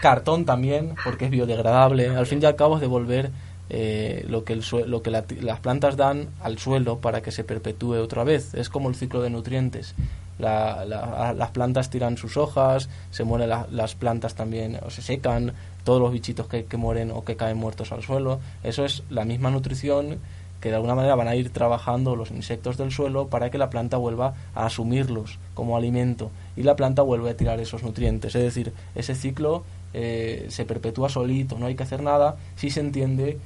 [0.02, 2.16] cartón también, porque es biodegradable.
[2.16, 3.32] Al fin y al cabo es devolver
[3.70, 7.95] eh, lo que, el lo que las plantas dan al suelo para que se perpetúe
[7.95, 8.53] otra vez.
[8.53, 9.95] Es como el ciclo de nutrientes
[10.38, 15.53] las plantas tiran sus hojas, se mueren las plantas también o se secan,
[15.84, 18.39] todos los bichitos que, mueren o que caen muertos al suelo.
[18.63, 20.20] Eso es la misma nutrición
[20.59, 23.70] que de alguna manera van a ir trabajando los insectos del suelo para que la
[23.70, 28.34] planta vuelva a asumirlos como alimento y la planta vuelve a tirar esos nutrientes.
[28.36, 29.63] Es decir, ese ciclo
[29.93, 33.38] eh, se perpetúa solito, no hay que hacer nada si se entiende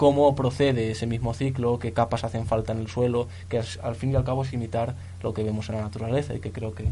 [0.00, 4.12] cómo procede ese mismo ciclo, qué capas hacen falta en el suelo, que al fin
[4.12, 6.88] y al cabo es imitar lo que vemos en la naturaleza y que creo que,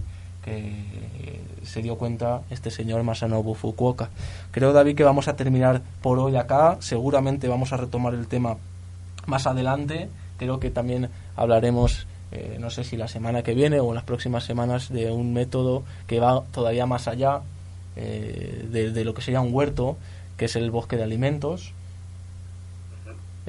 [1.63, 4.11] se dio cuenta este señor Masanobu Fukuoka.
[4.51, 6.77] Creo, David, que vamos a terminar por hoy acá.
[6.81, 8.59] Seguramente vamos a retomar el tema
[9.27, 10.11] más adelante.
[10.37, 14.05] Creo que también hablaremos, eh, no sé si la semana que viene o en las
[14.05, 17.41] próximas semanas, de un método que va todavía más allá
[17.97, 19.97] eh, de, de, lo que sería un huerto,
[20.37, 21.73] que es el bosque de alimentos,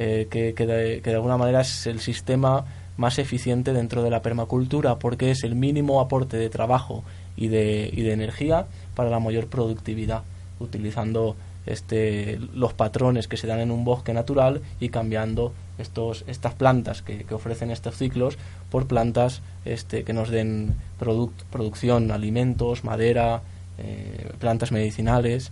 [0.01, 2.63] eh, que, de, alguna manera es el sistema
[2.95, 7.03] más eficiente dentro de la permacultura porque es el mínimo aporte de trabajo
[7.35, 10.23] y de, y de energía para la mayor productividad,
[10.61, 11.35] utilizando
[11.65, 17.01] este, los patrones que se dan en un bosque natural y cambiando estos, estas plantas
[17.01, 18.37] que, ofrecen estos ciclos
[18.71, 23.41] por plantas este, que nos den producción, alimentos, madera,
[23.77, 25.51] eh, plantas medicinales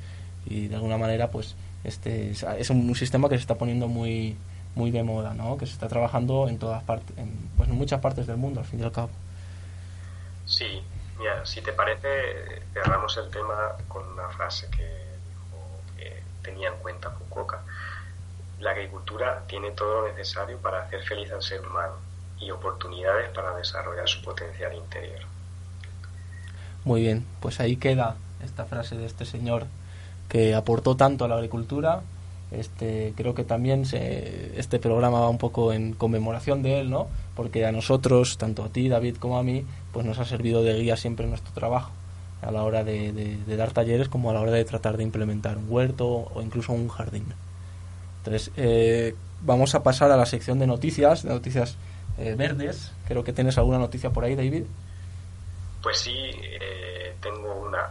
[0.50, 1.58] y de alguna manera pues
[1.88, 4.38] este es un sistema que se está poniendo muy
[4.78, 5.58] muy de moda, ¿no?
[5.58, 8.66] Que se está trabajando en todas partes, en, pues en muchas partes del mundo, al
[8.66, 9.10] fin y al cabo.
[10.46, 10.82] Sí,
[11.18, 16.76] mira, si te parece, cerramos el tema con una frase que dijo que tenía en
[16.76, 17.62] cuenta Fukuoka.
[18.60, 21.96] La agricultura tiene todo lo necesario para hacer feliz al ser humano
[22.40, 25.22] y oportunidades para desarrollar su potencial interior.
[26.86, 29.66] Muy bien, pues ahí queda esta frase de este señor
[30.30, 32.02] que aportó tanto a la agricultura.
[32.52, 37.08] Este, creo que también se, este programa va un poco en conmemoración de él, ¿no?
[37.36, 40.74] Porque a nosotros, tanto a ti, David, como a mí, pues nos ha servido de
[40.80, 41.92] guía siempre en nuestro trabajo,
[42.42, 45.66] a la hora de, dar talleres como a la hora de tratar de implementar un
[45.70, 47.26] huerto o incluso un jardín.
[48.20, 51.76] Entonces, eh, vamos a pasar a la sección de noticias, de noticias
[52.18, 52.94] eh, verdes.
[53.08, 54.64] Creo que tienes alguna noticia por ahí, David.
[55.82, 57.90] Pues sí, eh, tengo una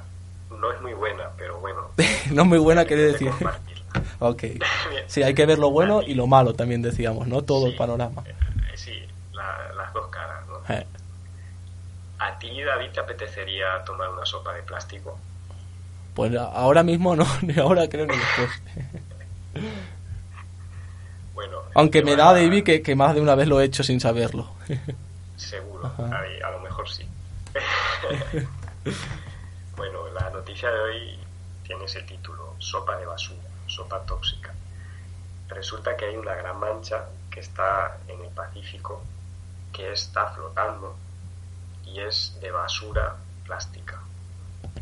[0.60, 1.90] no es muy buena, pero bueno.
[2.32, 3.30] no muy buena quiere decir.
[4.18, 4.44] ok.
[5.06, 7.42] Sí, hay que ver lo bueno y lo malo también decíamos, ¿no?
[7.42, 8.24] Todo el panorama.
[8.26, 8.34] Eh,
[8.74, 8.92] sí,
[9.32, 10.74] las dos caras, ¿no?
[10.74, 10.84] Eh.
[12.18, 15.16] ¿A ti, David, te apetecería tomar una sopa de plástico?
[16.12, 18.50] Pues ahora mismo no, ni ahora creo ni después.
[21.34, 21.58] bueno.
[21.76, 24.50] Aunque me da, David, que, que, más de una vez lo he hecho sin saberlo.
[25.36, 27.06] Seguro, a lo mejor sí.
[29.76, 31.18] Bueno, la noticia de hoy
[31.62, 34.54] tiene ese título, sopa de basura, sopa tóxica.
[35.48, 39.02] Resulta que hay una gran mancha que está en el Pacífico,
[39.74, 40.96] que está flotando
[41.84, 44.00] y es de basura plástica.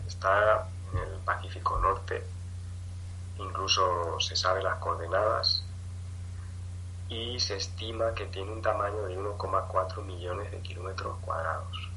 [0.06, 2.24] Está en el Pacífico Norte,
[3.38, 5.64] incluso se sabe las coordenadas
[7.08, 11.93] y se estima que tiene un tamaño de 1,4 millones de kilómetros cuadrados.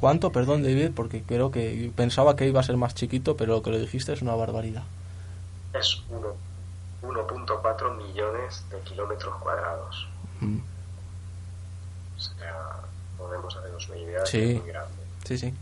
[0.00, 0.30] ¿Cuánto?
[0.30, 3.70] Perdón, David, porque creo que pensaba que iba a ser más chiquito, pero lo que
[3.70, 4.84] le dijiste es una barbaridad.
[5.74, 6.02] Es
[7.02, 10.06] 1.4 millones de kilómetros cuadrados.
[12.16, 12.76] O sea,
[13.16, 14.60] podemos hacernos una idea sí.
[14.62, 15.02] muy grande.
[15.24, 15.54] Sí, sí.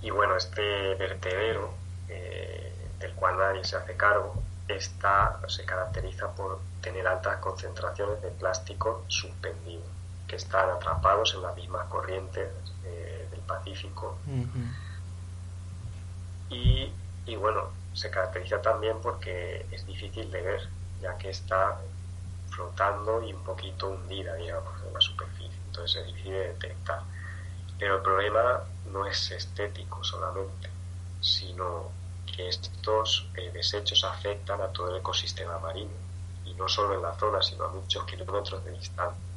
[0.00, 1.70] Y bueno, este vertedero
[2.08, 8.30] eh, del cual nadie se hace cargo, está, se caracteriza por tener altas concentraciones de
[8.30, 9.82] plástico suspendido,
[10.28, 12.50] que están atrapados en las mismas corrientes
[12.84, 14.18] eh, del Pacífico.
[16.50, 16.92] y,
[17.26, 20.68] y, bueno, se caracteriza también porque es difícil de ver,
[21.00, 21.78] ya que está
[22.50, 25.58] flotando y un poquito hundida, digamos, en la superficie.
[25.66, 27.02] Entonces es difícil de detectar.
[27.78, 28.60] Pero el problema
[28.92, 30.68] no es estético solamente,
[31.20, 31.90] sino
[32.26, 35.92] que estos eh, desechos afectan a todo el ecosistema marino,
[36.44, 39.27] y no solo en la zona, sino a muchos kilómetros de distancia.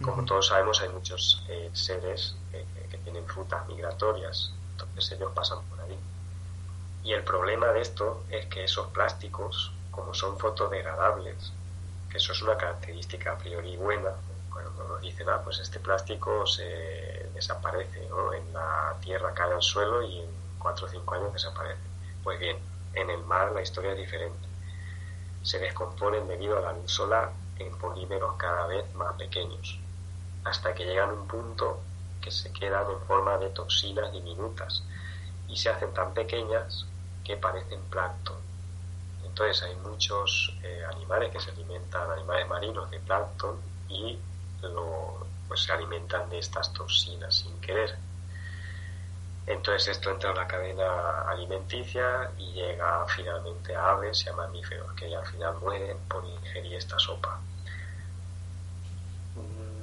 [0.00, 5.62] Como todos sabemos, hay muchos eh, seres eh, que tienen frutas migratorias, entonces ellos pasan
[5.64, 5.98] por ahí.
[7.04, 11.52] Y el problema de esto es que esos plásticos, como son fotodegradables,
[12.10, 14.10] que eso es una característica a priori buena,
[14.50, 18.32] cuando nos dicen, ah, pues este plástico se desaparece, ¿no?
[18.32, 21.82] En la tierra cae al suelo y en cuatro o cinco años desaparece.
[22.22, 22.56] Pues bien,
[22.94, 24.48] en el mar la historia es diferente.
[25.42, 29.80] Se descomponen debido a la luz solar en polímeros cada vez más pequeños,
[30.44, 31.80] hasta que llegan a un punto
[32.20, 34.82] que se quedan en forma de toxinas diminutas
[35.48, 36.86] y se hacen tan pequeñas
[37.24, 38.38] que parecen plancton.
[39.24, 44.18] Entonces hay muchos eh, animales que se alimentan, animales marinos de plancton y
[44.62, 47.96] lo, pues se alimentan de estas toxinas sin querer.
[49.46, 54.92] Entonces esto entra en la cadena alimenticia y llega finalmente a aves y a mamíferos
[54.94, 57.40] que al final mueren por ingerir esta sopa.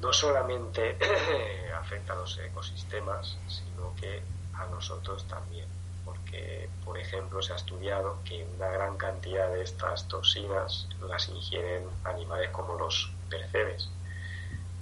[0.01, 0.97] No solamente
[1.77, 4.21] afecta a los ecosistemas, sino que
[4.53, 5.67] a nosotros también,
[6.05, 11.85] porque por ejemplo se ha estudiado que una gran cantidad de estas toxinas las ingieren
[12.03, 13.89] animales como los percebes,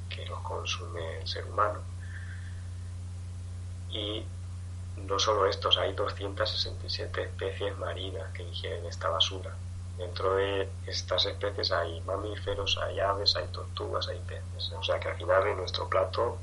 [0.09, 1.79] que los consume el ser humano.
[3.89, 4.25] Y
[4.97, 9.55] no solo estos, hay 267 especies marinas que ingieren esta basura.
[9.97, 14.71] Dentro de estas especies hay mamíferos, hay aves, hay tortugas, hay peces.
[14.77, 16.37] O sea que al final en nuestro plato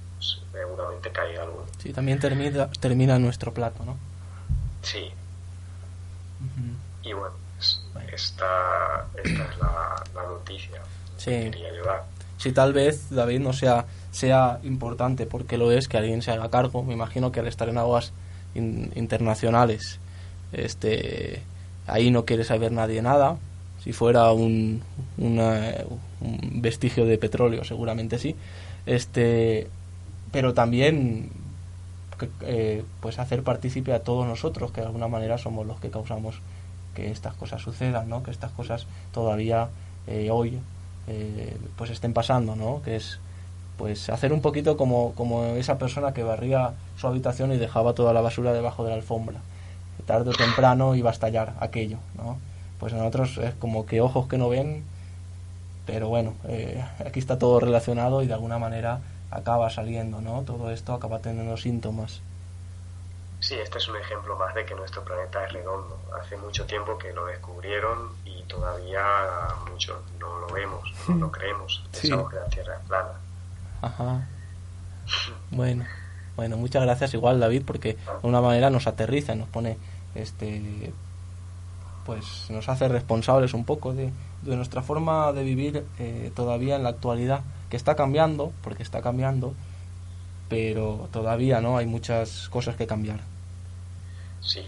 [0.53, 1.65] seguramente cae algo.
[1.79, 3.97] Sí, también termina, termina nuestro plato, ¿no?
[4.83, 5.13] Sí.
[7.03, 7.35] Y bueno,
[8.13, 10.81] esta, esta es la, noticia
[11.19, 12.05] que quería llevar
[12.39, 16.51] si tal vez David no sea sea importante porque lo es que alguien se haga
[16.51, 18.13] cargo me imagino que al estar en aguas
[18.55, 19.99] internacionales
[20.53, 21.43] este
[21.87, 23.37] ahí no quiere saber nadie nada
[23.83, 24.83] si fuera un,
[25.19, 28.35] un vestigio de petróleo seguramente sí
[28.87, 29.69] este
[30.33, 31.31] pero también
[32.43, 36.41] eh, pues hacer partícipe a todos nosotros que de alguna manera somos los que causamos
[36.95, 39.69] que estas cosas sucedan no que estas cosas todavía
[40.07, 40.59] eh, hoy
[41.07, 42.81] eh, pues estén pasando, ¿no?
[42.83, 43.19] Que es
[43.77, 48.13] pues hacer un poquito como, como esa persona que barría su habitación y dejaba toda
[48.13, 49.41] la basura debajo de la alfombra.
[50.07, 52.39] Tarde o temprano iba a estallar aquello, ¿no?
[52.79, 54.85] Pues nosotros es como que ojos que no ven,
[55.87, 59.01] pero bueno, eh, aquí está todo relacionado y de alguna manera
[59.31, 60.43] acaba saliendo, ¿no?
[60.43, 62.21] Todo esto acaba teniendo síntomas.
[63.41, 65.99] Sí, este es un ejemplo más de que nuestro planeta es redondo.
[66.19, 69.05] Hace mucho tiempo que lo descubrieron y todavía
[69.71, 71.85] muchos no lo vemos, no lo creemos.
[71.93, 73.11] Pensamos que la Tierra es plana.
[73.83, 74.27] Ajá.
[75.51, 75.85] Bueno,
[76.37, 79.77] bueno, muchas gracias igual David porque de una manera nos aterriza, nos pone,
[80.15, 80.93] este,
[82.05, 84.11] pues nos hace responsables un poco de,
[84.43, 87.41] de nuestra forma de vivir eh, todavía en la actualidad,
[87.71, 89.55] que está cambiando, porque está cambiando,
[90.49, 93.21] pero todavía no hay muchas cosas que cambiar.
[94.41, 94.61] Sí,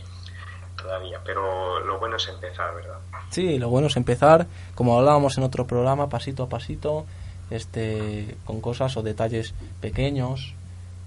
[0.80, 2.98] todavía, pero lo bueno es empezar, ¿verdad?
[3.30, 7.04] Sí, lo bueno es empezar, como hablábamos en otro programa, pasito a pasito,
[7.50, 10.54] este, con cosas o detalles pequeños,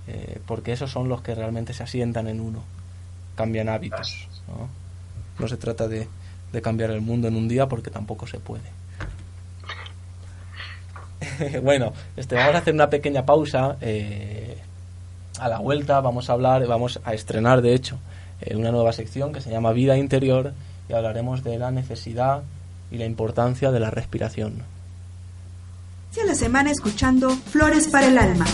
[0.07, 2.63] eh, porque esos son los que realmente se asientan en uno,
[3.39, 4.27] cambian hábitos.
[5.39, 5.47] ¿no?
[5.47, 6.09] se trata de,
[6.51, 8.69] de cambiar el mundo en un día porque tampoco se puede.
[11.63, 13.77] bueno, este, vamos a hacer una pequeña pausa.
[13.79, 14.57] Eh,
[15.39, 17.97] a la vuelta vamos a hablar, vamos a estrenar, de hecho,
[18.41, 20.51] eh, una nueva sección que se llama Vida Interior
[20.89, 22.43] y hablaremos de la necesidad
[22.91, 24.63] y la importancia de la respiración.
[26.27, 28.45] la semana escuchando Flores para el Alma.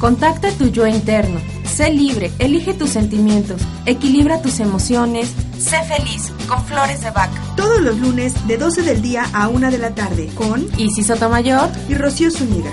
[0.00, 1.63] Contacta tu yo interno.
[1.74, 7.42] Sé libre, elige tus sentimientos, equilibra tus emociones, sé feliz con Flores de Vaca.
[7.56, 11.68] Todos los lunes de 12 del día a 1 de la tarde con Isis Sotomayor
[11.88, 12.70] y Rocío Zúñiga.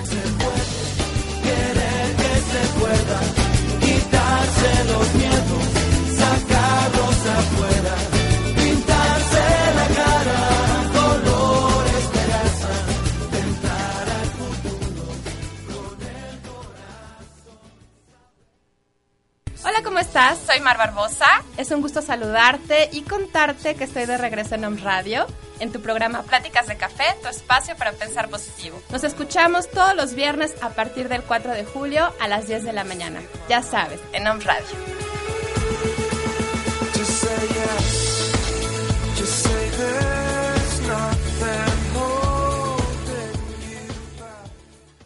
[20.11, 20.39] Estás?
[20.45, 21.25] Soy Mar Barbosa.
[21.55, 25.25] Es un gusto saludarte y contarte que estoy de regreso en Om Radio,
[25.61, 28.81] en tu programa Pláticas de Café, tu espacio para pensar positivo.
[28.89, 32.73] Nos escuchamos todos los viernes a partir del 4 de julio a las 10 de
[32.73, 33.21] la mañana.
[33.47, 34.67] Ya sabes, en Om Radio.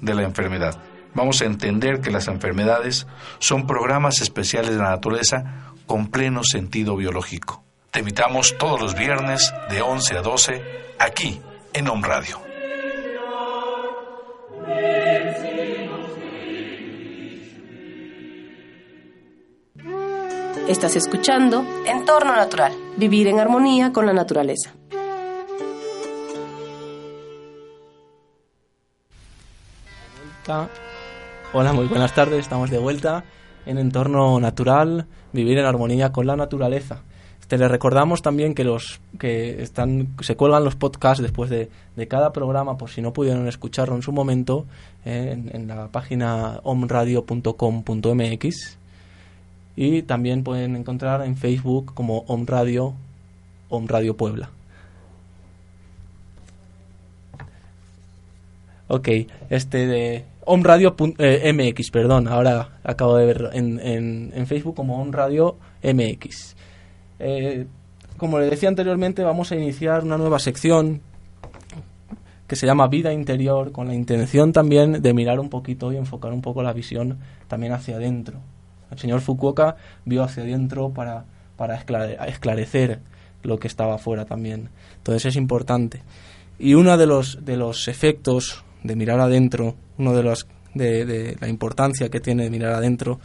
[0.00, 0.78] de la enfermedad.
[1.14, 3.06] Vamos a entender que las enfermedades
[3.38, 7.64] son programas especiales de la naturaleza con pleno sentido biológico.
[7.90, 10.62] Te invitamos todos los viernes de 11 a 12
[10.98, 11.40] aquí
[11.72, 12.50] en Home Radio.
[20.68, 24.72] Estás escuchando Entorno Natural, vivir en armonía con la naturaleza.
[31.52, 32.40] Hola, muy buenas tardes.
[32.40, 33.22] Estamos de vuelta
[33.66, 37.02] en entorno natural, vivir en armonía con la naturaleza.
[37.46, 41.68] Te les recordamos también que los que están se cuelgan los podcasts después de,
[42.08, 44.66] cada programa, por si no pudieron escucharlo en su momento,
[45.04, 48.78] en, la página omradio.com.mx
[49.76, 52.94] y también pueden encontrar en Facebook como Omradio,
[53.68, 54.50] Omradio Puebla.
[58.88, 59.08] Ok,
[59.48, 63.78] este de Omradio eh, perdón, ahora acabo de ver en,
[64.34, 66.56] en, Facebook como MX.
[67.20, 67.66] Eh,
[68.16, 71.02] como le decía anteriormente, vamos a iniciar una nueva sección
[72.48, 76.32] que se llama Vida Interior, con la intención también de mirar un poquito y enfocar
[76.32, 78.40] un poco la visión también hacia adentro.
[78.90, 81.26] El señor Fukuoka vio hacia adentro para,
[81.56, 82.98] para esclarecer
[83.44, 84.70] lo que estaba afuera también.
[84.96, 86.02] Entonces es importante.
[86.58, 91.48] Y uno de los, de los efectos de mirar adentro, uno de los de, la
[91.48, 93.20] importancia que tiene de mirar adentro,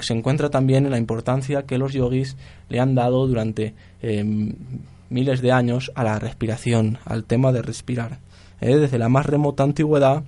[0.00, 2.36] se encuentra también en la importancia que los yogis
[2.70, 4.54] le han dado durante em,
[5.10, 8.18] miles de años a la respiración, al tema de respirar.
[8.60, 8.76] ¿eh?
[8.76, 10.24] Desde la más remota antigüedad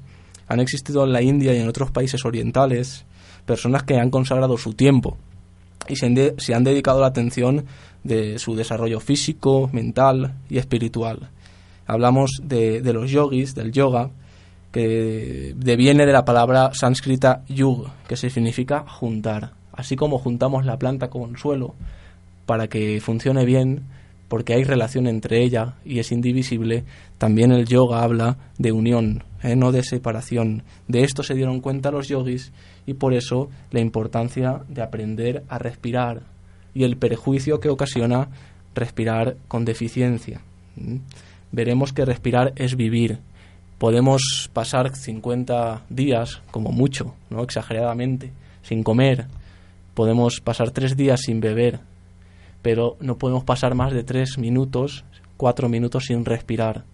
[0.49, 3.07] han existido en la India y en otros países orientales
[3.47, 5.17] personas que han consagrado su tiempo
[5.89, 7.65] y se, se han dedicado la atención
[8.03, 11.31] de su desarrollo físico, mental y espiritual.
[11.87, 14.11] Hablamos de, de los yogis, del yoga,
[14.75, 19.53] que deviene de la palabra sánscrita yug, que significa juntar.
[19.73, 21.77] Así como juntamos la planta con el suelo
[22.45, 23.85] para que funcione bien,
[24.27, 26.83] porque hay relación entre ella y es indivisible,
[27.19, 29.55] también el yoga habla de unión, ¿eh?
[29.55, 30.65] no de separación.
[30.89, 32.51] De esto se dieron cuenta los yogis
[32.85, 36.23] y por eso la importancia de aprender a respirar
[36.75, 38.29] y el perjuicio que ocasiona
[38.75, 40.41] respirar con deficiencia.
[41.53, 43.21] Veremos que respirar es vivir,
[43.79, 47.43] podemos pasar 50 días, como mucho, ¿no?
[47.43, 49.27] exageradamente, sin comer.
[49.95, 51.81] Podemos pasar tres días sin beber,
[52.63, 55.05] pero no podemos pasar más de tres minutos,
[55.37, 56.85] cuatro minutos sin respirar.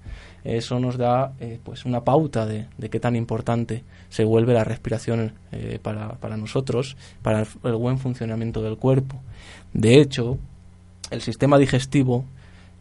[0.42, 4.64] Eso nos da eh, pues una pauta de, de, qué tan importante se vuelve la
[4.64, 9.20] respiración eh, para, para nosotros, para el buen funcionamiento del cuerpo.
[9.74, 10.38] De hecho,
[11.10, 12.24] el sistema digestivo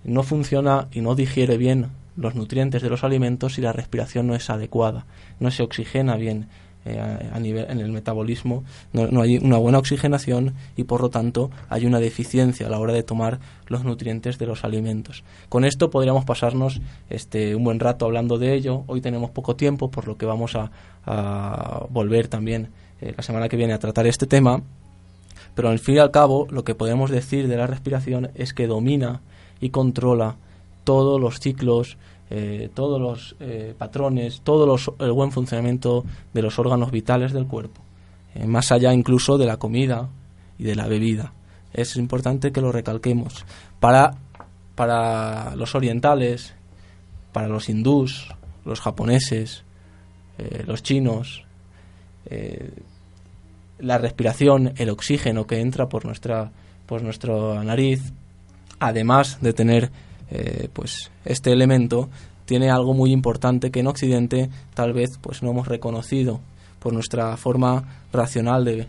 [0.05, 1.87] no funciona y no digiere bien
[2.19, 5.05] los nutrientes de los alimentos si la respiración no es adecuada,
[5.39, 6.47] no se oxigena bien
[6.85, 6.97] eh,
[7.33, 8.63] a nivel en el metabolismo,
[8.93, 12.93] no, hay una buena oxigenación y por lo tanto hay una deficiencia a la hora
[12.93, 15.25] de tomar los nutrientes de los alimentos.
[15.49, 18.85] Con esto podríamos pasarnos este un buen rato hablando de ello.
[18.87, 20.71] Hoy tenemos poco tiempo, por lo que vamos a,
[21.89, 22.69] volver también
[23.01, 24.61] eh, la semana que viene a tratar este tema.
[25.55, 28.67] Pero al fin y al cabo, lo que podemos decir de la respiración es que
[28.67, 29.21] domina
[29.59, 30.37] y controla
[30.83, 31.97] todos los ciclos,
[32.31, 37.47] eh, todos los eh, patrones, todo los, el buen funcionamiento de los órganos vitales del
[37.47, 37.81] cuerpo,
[38.35, 40.09] eh, más allá incluso de la comida
[40.59, 41.33] y de la bebida.
[41.73, 43.45] Es importante que lo recalquemos.
[43.79, 44.15] Para,
[44.75, 46.53] para los orientales,
[47.31, 48.29] para los hindús,
[48.65, 49.63] los japoneses,
[50.65, 51.43] los chinos,
[53.79, 56.51] la respiración, el oxígeno que entra por nuestra,
[56.85, 58.13] por nuestra nariz,
[58.79, 59.91] además de tener
[60.31, 62.09] eh, pues este elemento
[62.45, 66.39] tiene algo muy importante que en Occidente tal vez pues no hemos reconocido
[66.79, 68.87] por nuestra forma racional de,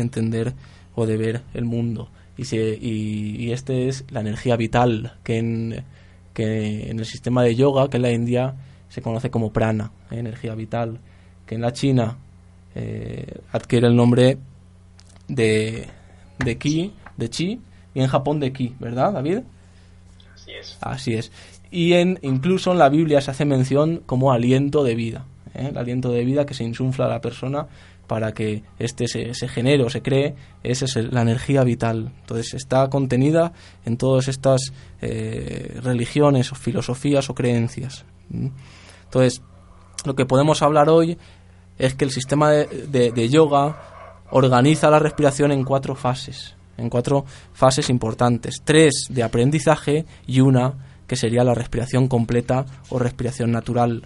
[0.00, 0.54] entender
[0.94, 2.08] o de ver el mundo.
[2.36, 5.84] Y, se, y, este es la energía vital que en,
[6.32, 8.54] que en el sistema de yoga, que en la India
[8.88, 10.18] se conoce como prana, ¿eh?
[10.18, 10.98] energía vital,
[11.46, 12.16] que en la China
[12.74, 14.38] eh, adquiere el nombre
[15.28, 15.86] de,
[16.38, 17.60] de ki, de chi,
[17.94, 19.40] y en Japón de ki, ¿verdad, David?
[20.80, 21.32] Así es.
[21.70, 25.24] Y en, incluso en la Biblia se hace mención como aliento de vida,
[25.54, 25.68] ¿eh?
[25.70, 27.66] el aliento de vida que se insufla a la persona
[28.06, 32.12] para que este se, genere o se cree, esa es la energía vital.
[32.20, 33.54] Entonces está contenida
[33.86, 38.04] en todas estas eh, religiones o filosofías o creencias.
[39.04, 39.40] Entonces,
[40.04, 41.16] lo que podemos hablar hoy
[41.78, 47.88] es que el sistema de, yoga organiza la respiración en cuatro fases, en cuatro fases
[47.88, 50.74] importantes, tres de aprendizaje y una
[51.06, 54.04] que sería la respiración completa o respiración natural.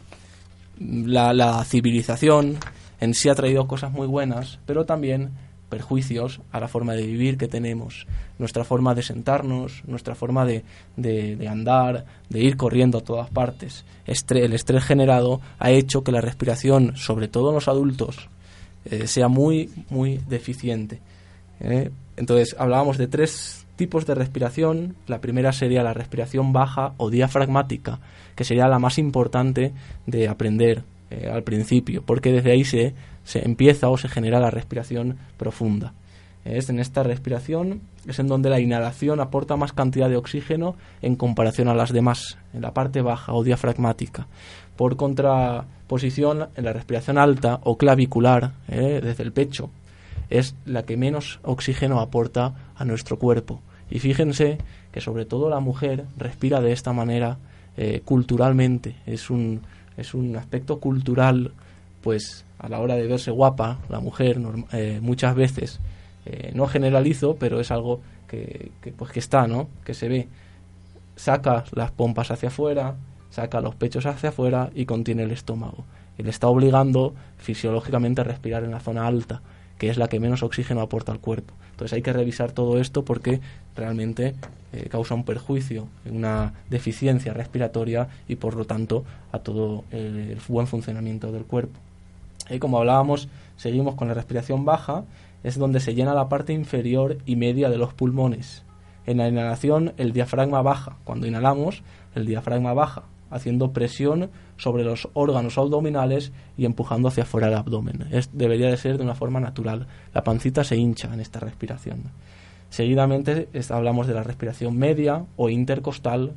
[0.79, 2.57] La, civilización
[3.01, 5.31] en sí ha traído cosas muy buenas, pero también
[5.69, 8.07] perjuicios a la forma de vivir que tenemos,
[8.39, 10.65] nuestra forma de sentarnos, nuestra forma de,
[10.97, 13.85] de, andar, de ir corriendo a todas partes.
[14.07, 18.29] el estrés generado ha hecho que la respiración, sobre todo en los adultos,
[18.85, 21.01] eh, sea muy, muy deficiente.
[21.61, 21.91] ¿eh?
[22.17, 24.97] Entonces, hablábamos de tres tipos de respiración.
[25.07, 28.01] La primera sería la respiración baja o diafragmática,
[28.35, 29.73] que sería la más importante
[30.07, 32.95] de aprender eh, al principio, porque desde ahí se,
[33.25, 35.93] se empieza o se genera la respiración profunda.
[36.45, 41.17] Es en esta respiración es en donde la inhalación aporta más cantidad de oxígeno en
[41.17, 44.29] comparación a las demás, en la parte baja o diafragmática.
[44.77, 49.71] Por contraposición, en la respiración alta o clavicular, eh, desde el pecho,
[50.31, 53.61] es la que menos oxígeno aporta a nuestro cuerpo.
[53.91, 54.59] Y fíjense
[54.93, 57.39] que sobre todo la mujer respira de esta manera
[57.77, 58.97] eh, culturalmente.
[59.07, 59.63] Es un,
[59.97, 61.53] es un aspecto cultural,
[62.03, 64.41] pues a la hora de verse guapa, la mujer
[64.73, 65.81] eh, muchas veces,
[66.25, 69.69] eh, no generalizo, pero es algo que, pues que está, ¿no?
[69.85, 70.29] Que se ve.
[71.15, 72.97] Saca las pompas hacia afuera,
[73.31, 75.85] saca los pechos hacia afuera y contiene el estómago.
[76.19, 79.43] Y le está obligando fisiológicamente a respirar en la zona alta,
[79.79, 81.55] que es la que menos oxígeno aporta al cuerpo.
[81.71, 83.41] Entonces hay que revisar todo esto porque
[83.75, 84.35] realmente
[84.73, 90.67] eh, causa un perjuicio, una deficiencia respiratoria y por lo tanto a todo el, buen
[90.67, 91.79] funcionamiento del cuerpo.
[92.49, 95.05] Y como hablábamos, seguimos con la respiración baja,
[95.45, 98.65] es donde se llena la parte inferior y media de los pulmones.
[99.05, 100.97] En la inhalación el diafragma baja.
[101.05, 101.83] Cuando inhalamos,
[102.15, 108.07] el diafragma baja, haciendo presión sobre los órganos abdominales y empujando hacia afuera el abdomen.
[108.11, 109.87] Es, debería de ser de una forma natural.
[110.15, 112.05] La pancita se hincha en esta respiración.
[112.71, 116.33] Seguidamente hablamos de la respiración media o intercostal,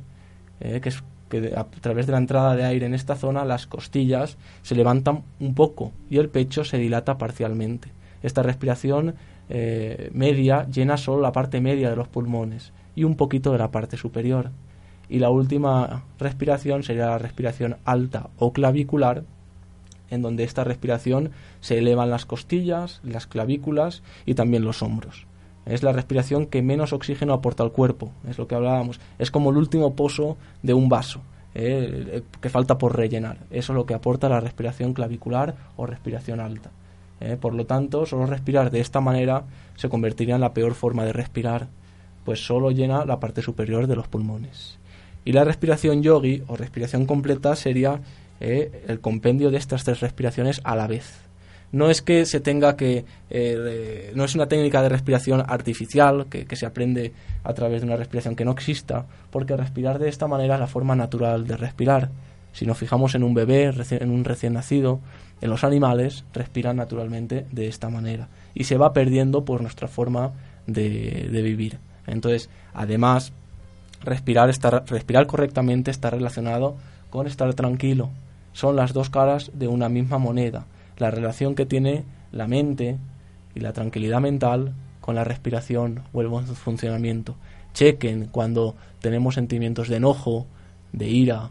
[0.60, 3.66] eh, que es que a través de la entrada de aire en esta zona las
[3.66, 7.88] costillas se levantan un poco y el pecho se dilata parcialmente.
[8.22, 9.14] Esta respiración
[9.48, 13.70] eh, media llena solo la parte media de los pulmones y un poquito de la
[13.70, 14.50] parte superior.
[15.10, 19.24] Y la última respiración sería la respiración alta o clavicular,
[20.08, 25.26] en donde esta respiración se elevan las costillas, las clavículas y también los hombros.
[25.66, 29.00] Es la respiración que menos oxígeno aporta al cuerpo, es lo que hablábamos.
[29.18, 31.20] Es como el último pozo de un vaso,
[31.54, 33.38] eh, que falta por rellenar.
[33.50, 36.70] Eso es lo que aporta la respiración clavicular o respiración alta.
[37.20, 37.36] Eh.
[37.40, 39.44] Por lo tanto, solo respirar de esta manera
[39.76, 41.68] se convertiría en la peor forma de respirar,
[42.24, 44.79] pues solo llena la parte superior de los pulmones.
[45.30, 48.00] Y la respiración yogi o respiración completa sería
[48.40, 51.20] eh, el compendio de estas tres respiraciones a la vez.
[51.70, 56.56] No es que se tenga que, eh, no es una técnica de respiración artificial que,
[56.56, 57.12] se aprende
[57.44, 60.66] a través de una respiración que no exista, porque respirar de esta manera es la
[60.66, 62.10] forma natural de respirar.
[62.52, 64.98] Si nos fijamos en un bebé, en un recién nacido,
[65.40, 70.32] en los animales respiran naturalmente de esta manera y se va perdiendo por nuestra forma
[70.66, 71.78] de, de vivir.
[72.08, 73.32] Entonces, además,
[74.02, 76.76] respirar, estar, respirar correctamente está relacionado
[77.10, 78.10] con estar tranquilo.
[78.52, 80.66] Son las dos caras de una misma moneda.
[80.98, 82.98] La relación que tiene la mente
[83.54, 87.36] y la tranquilidad mental con la respiración o el buen funcionamiento.
[87.74, 90.46] Chequen cuando tenemos sentimientos de enojo,
[90.92, 91.50] de ira,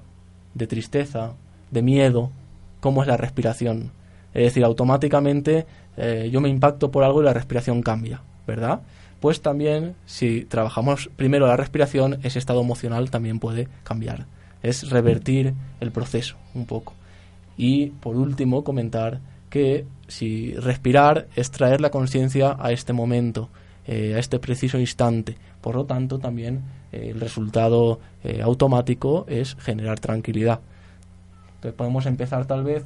[0.54, 1.34] de tristeza,
[1.72, 2.32] de miedo,
[2.80, 3.92] cómo es la respiración.
[4.34, 5.66] Es decir, automáticamente
[5.98, 8.82] eh, yo me impacto por algo y la respiración cambia, ¿verdad?
[9.20, 14.26] Pues también si trabajamos primero la respiración, ese estado emocional también puede cambiar.
[14.64, 16.94] Es revertir el proceso un poco.
[17.58, 23.50] Y por último, comentar que si respirar es traer la conciencia a este momento,
[23.86, 25.38] eh, a este preciso instante.
[25.62, 26.62] Por lo tanto, también
[26.92, 30.62] eh, el resultado eh, automático es generar tranquilidad.
[31.56, 32.84] Entonces podemos empezar tal vez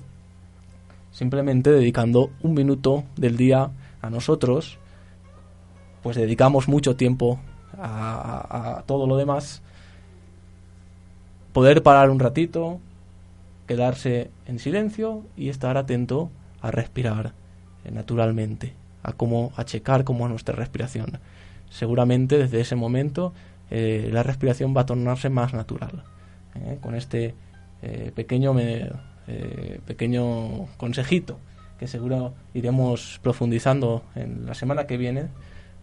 [1.11, 3.69] simplemente dedicando un minuto del día
[4.01, 4.79] a nosotros
[6.03, 7.39] pues dedicamos mucho tiempo
[7.79, 9.61] a, todo lo demás,
[11.53, 12.79] poder parar un ratito,
[13.67, 16.29] quedarse en silencio y estar atento
[16.61, 17.33] a respirar
[17.85, 21.19] eh, naturalmente, a cómo a checar cómo es nuestra respiración.
[21.69, 23.33] Seguramente desde ese momento
[23.71, 26.03] eh, la respiración va a tornarse más natural.
[26.55, 26.77] ¿eh?
[26.81, 27.33] con este
[28.15, 28.55] pequeño
[29.85, 31.37] pequeño consejito
[31.77, 35.27] que seguro iremos profundizando en la semana que viene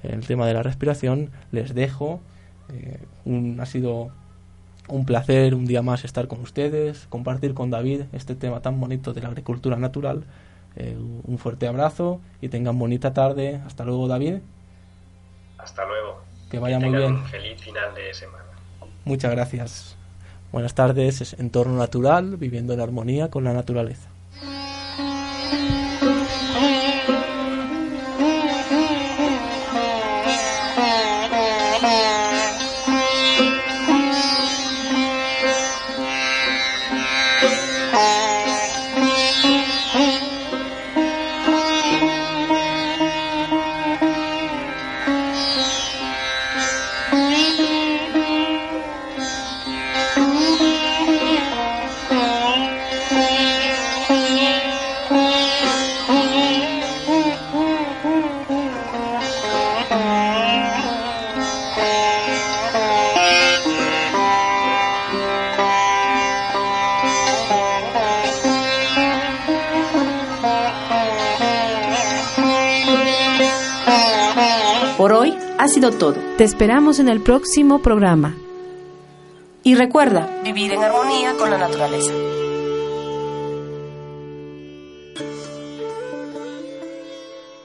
[0.03, 2.21] el tema de la respiración, les dejo.
[2.73, 2.99] Eh,
[3.59, 4.11] ha sido
[4.89, 9.13] un placer un día más estar con ustedes, compartir con David este tema tan bonito
[9.13, 10.25] de la agricultura natural.
[10.77, 13.61] Eh, un fuerte abrazo y tengan bonita tarde.
[13.67, 14.37] Hasta luego, David.
[15.59, 16.21] Hasta luego.
[16.51, 17.15] Que vaya muy bien.
[17.15, 18.45] Un feliz final de semana.
[19.05, 19.97] Muchas gracias.
[20.53, 21.21] Buenas tardes.
[21.21, 24.09] Es entorno natural, viviendo en armonía con la naturaleza.
[76.41, 78.35] Te esperamos en el próximo programa.
[79.63, 82.13] Y recuerda, vivir en armonía con la naturaleza.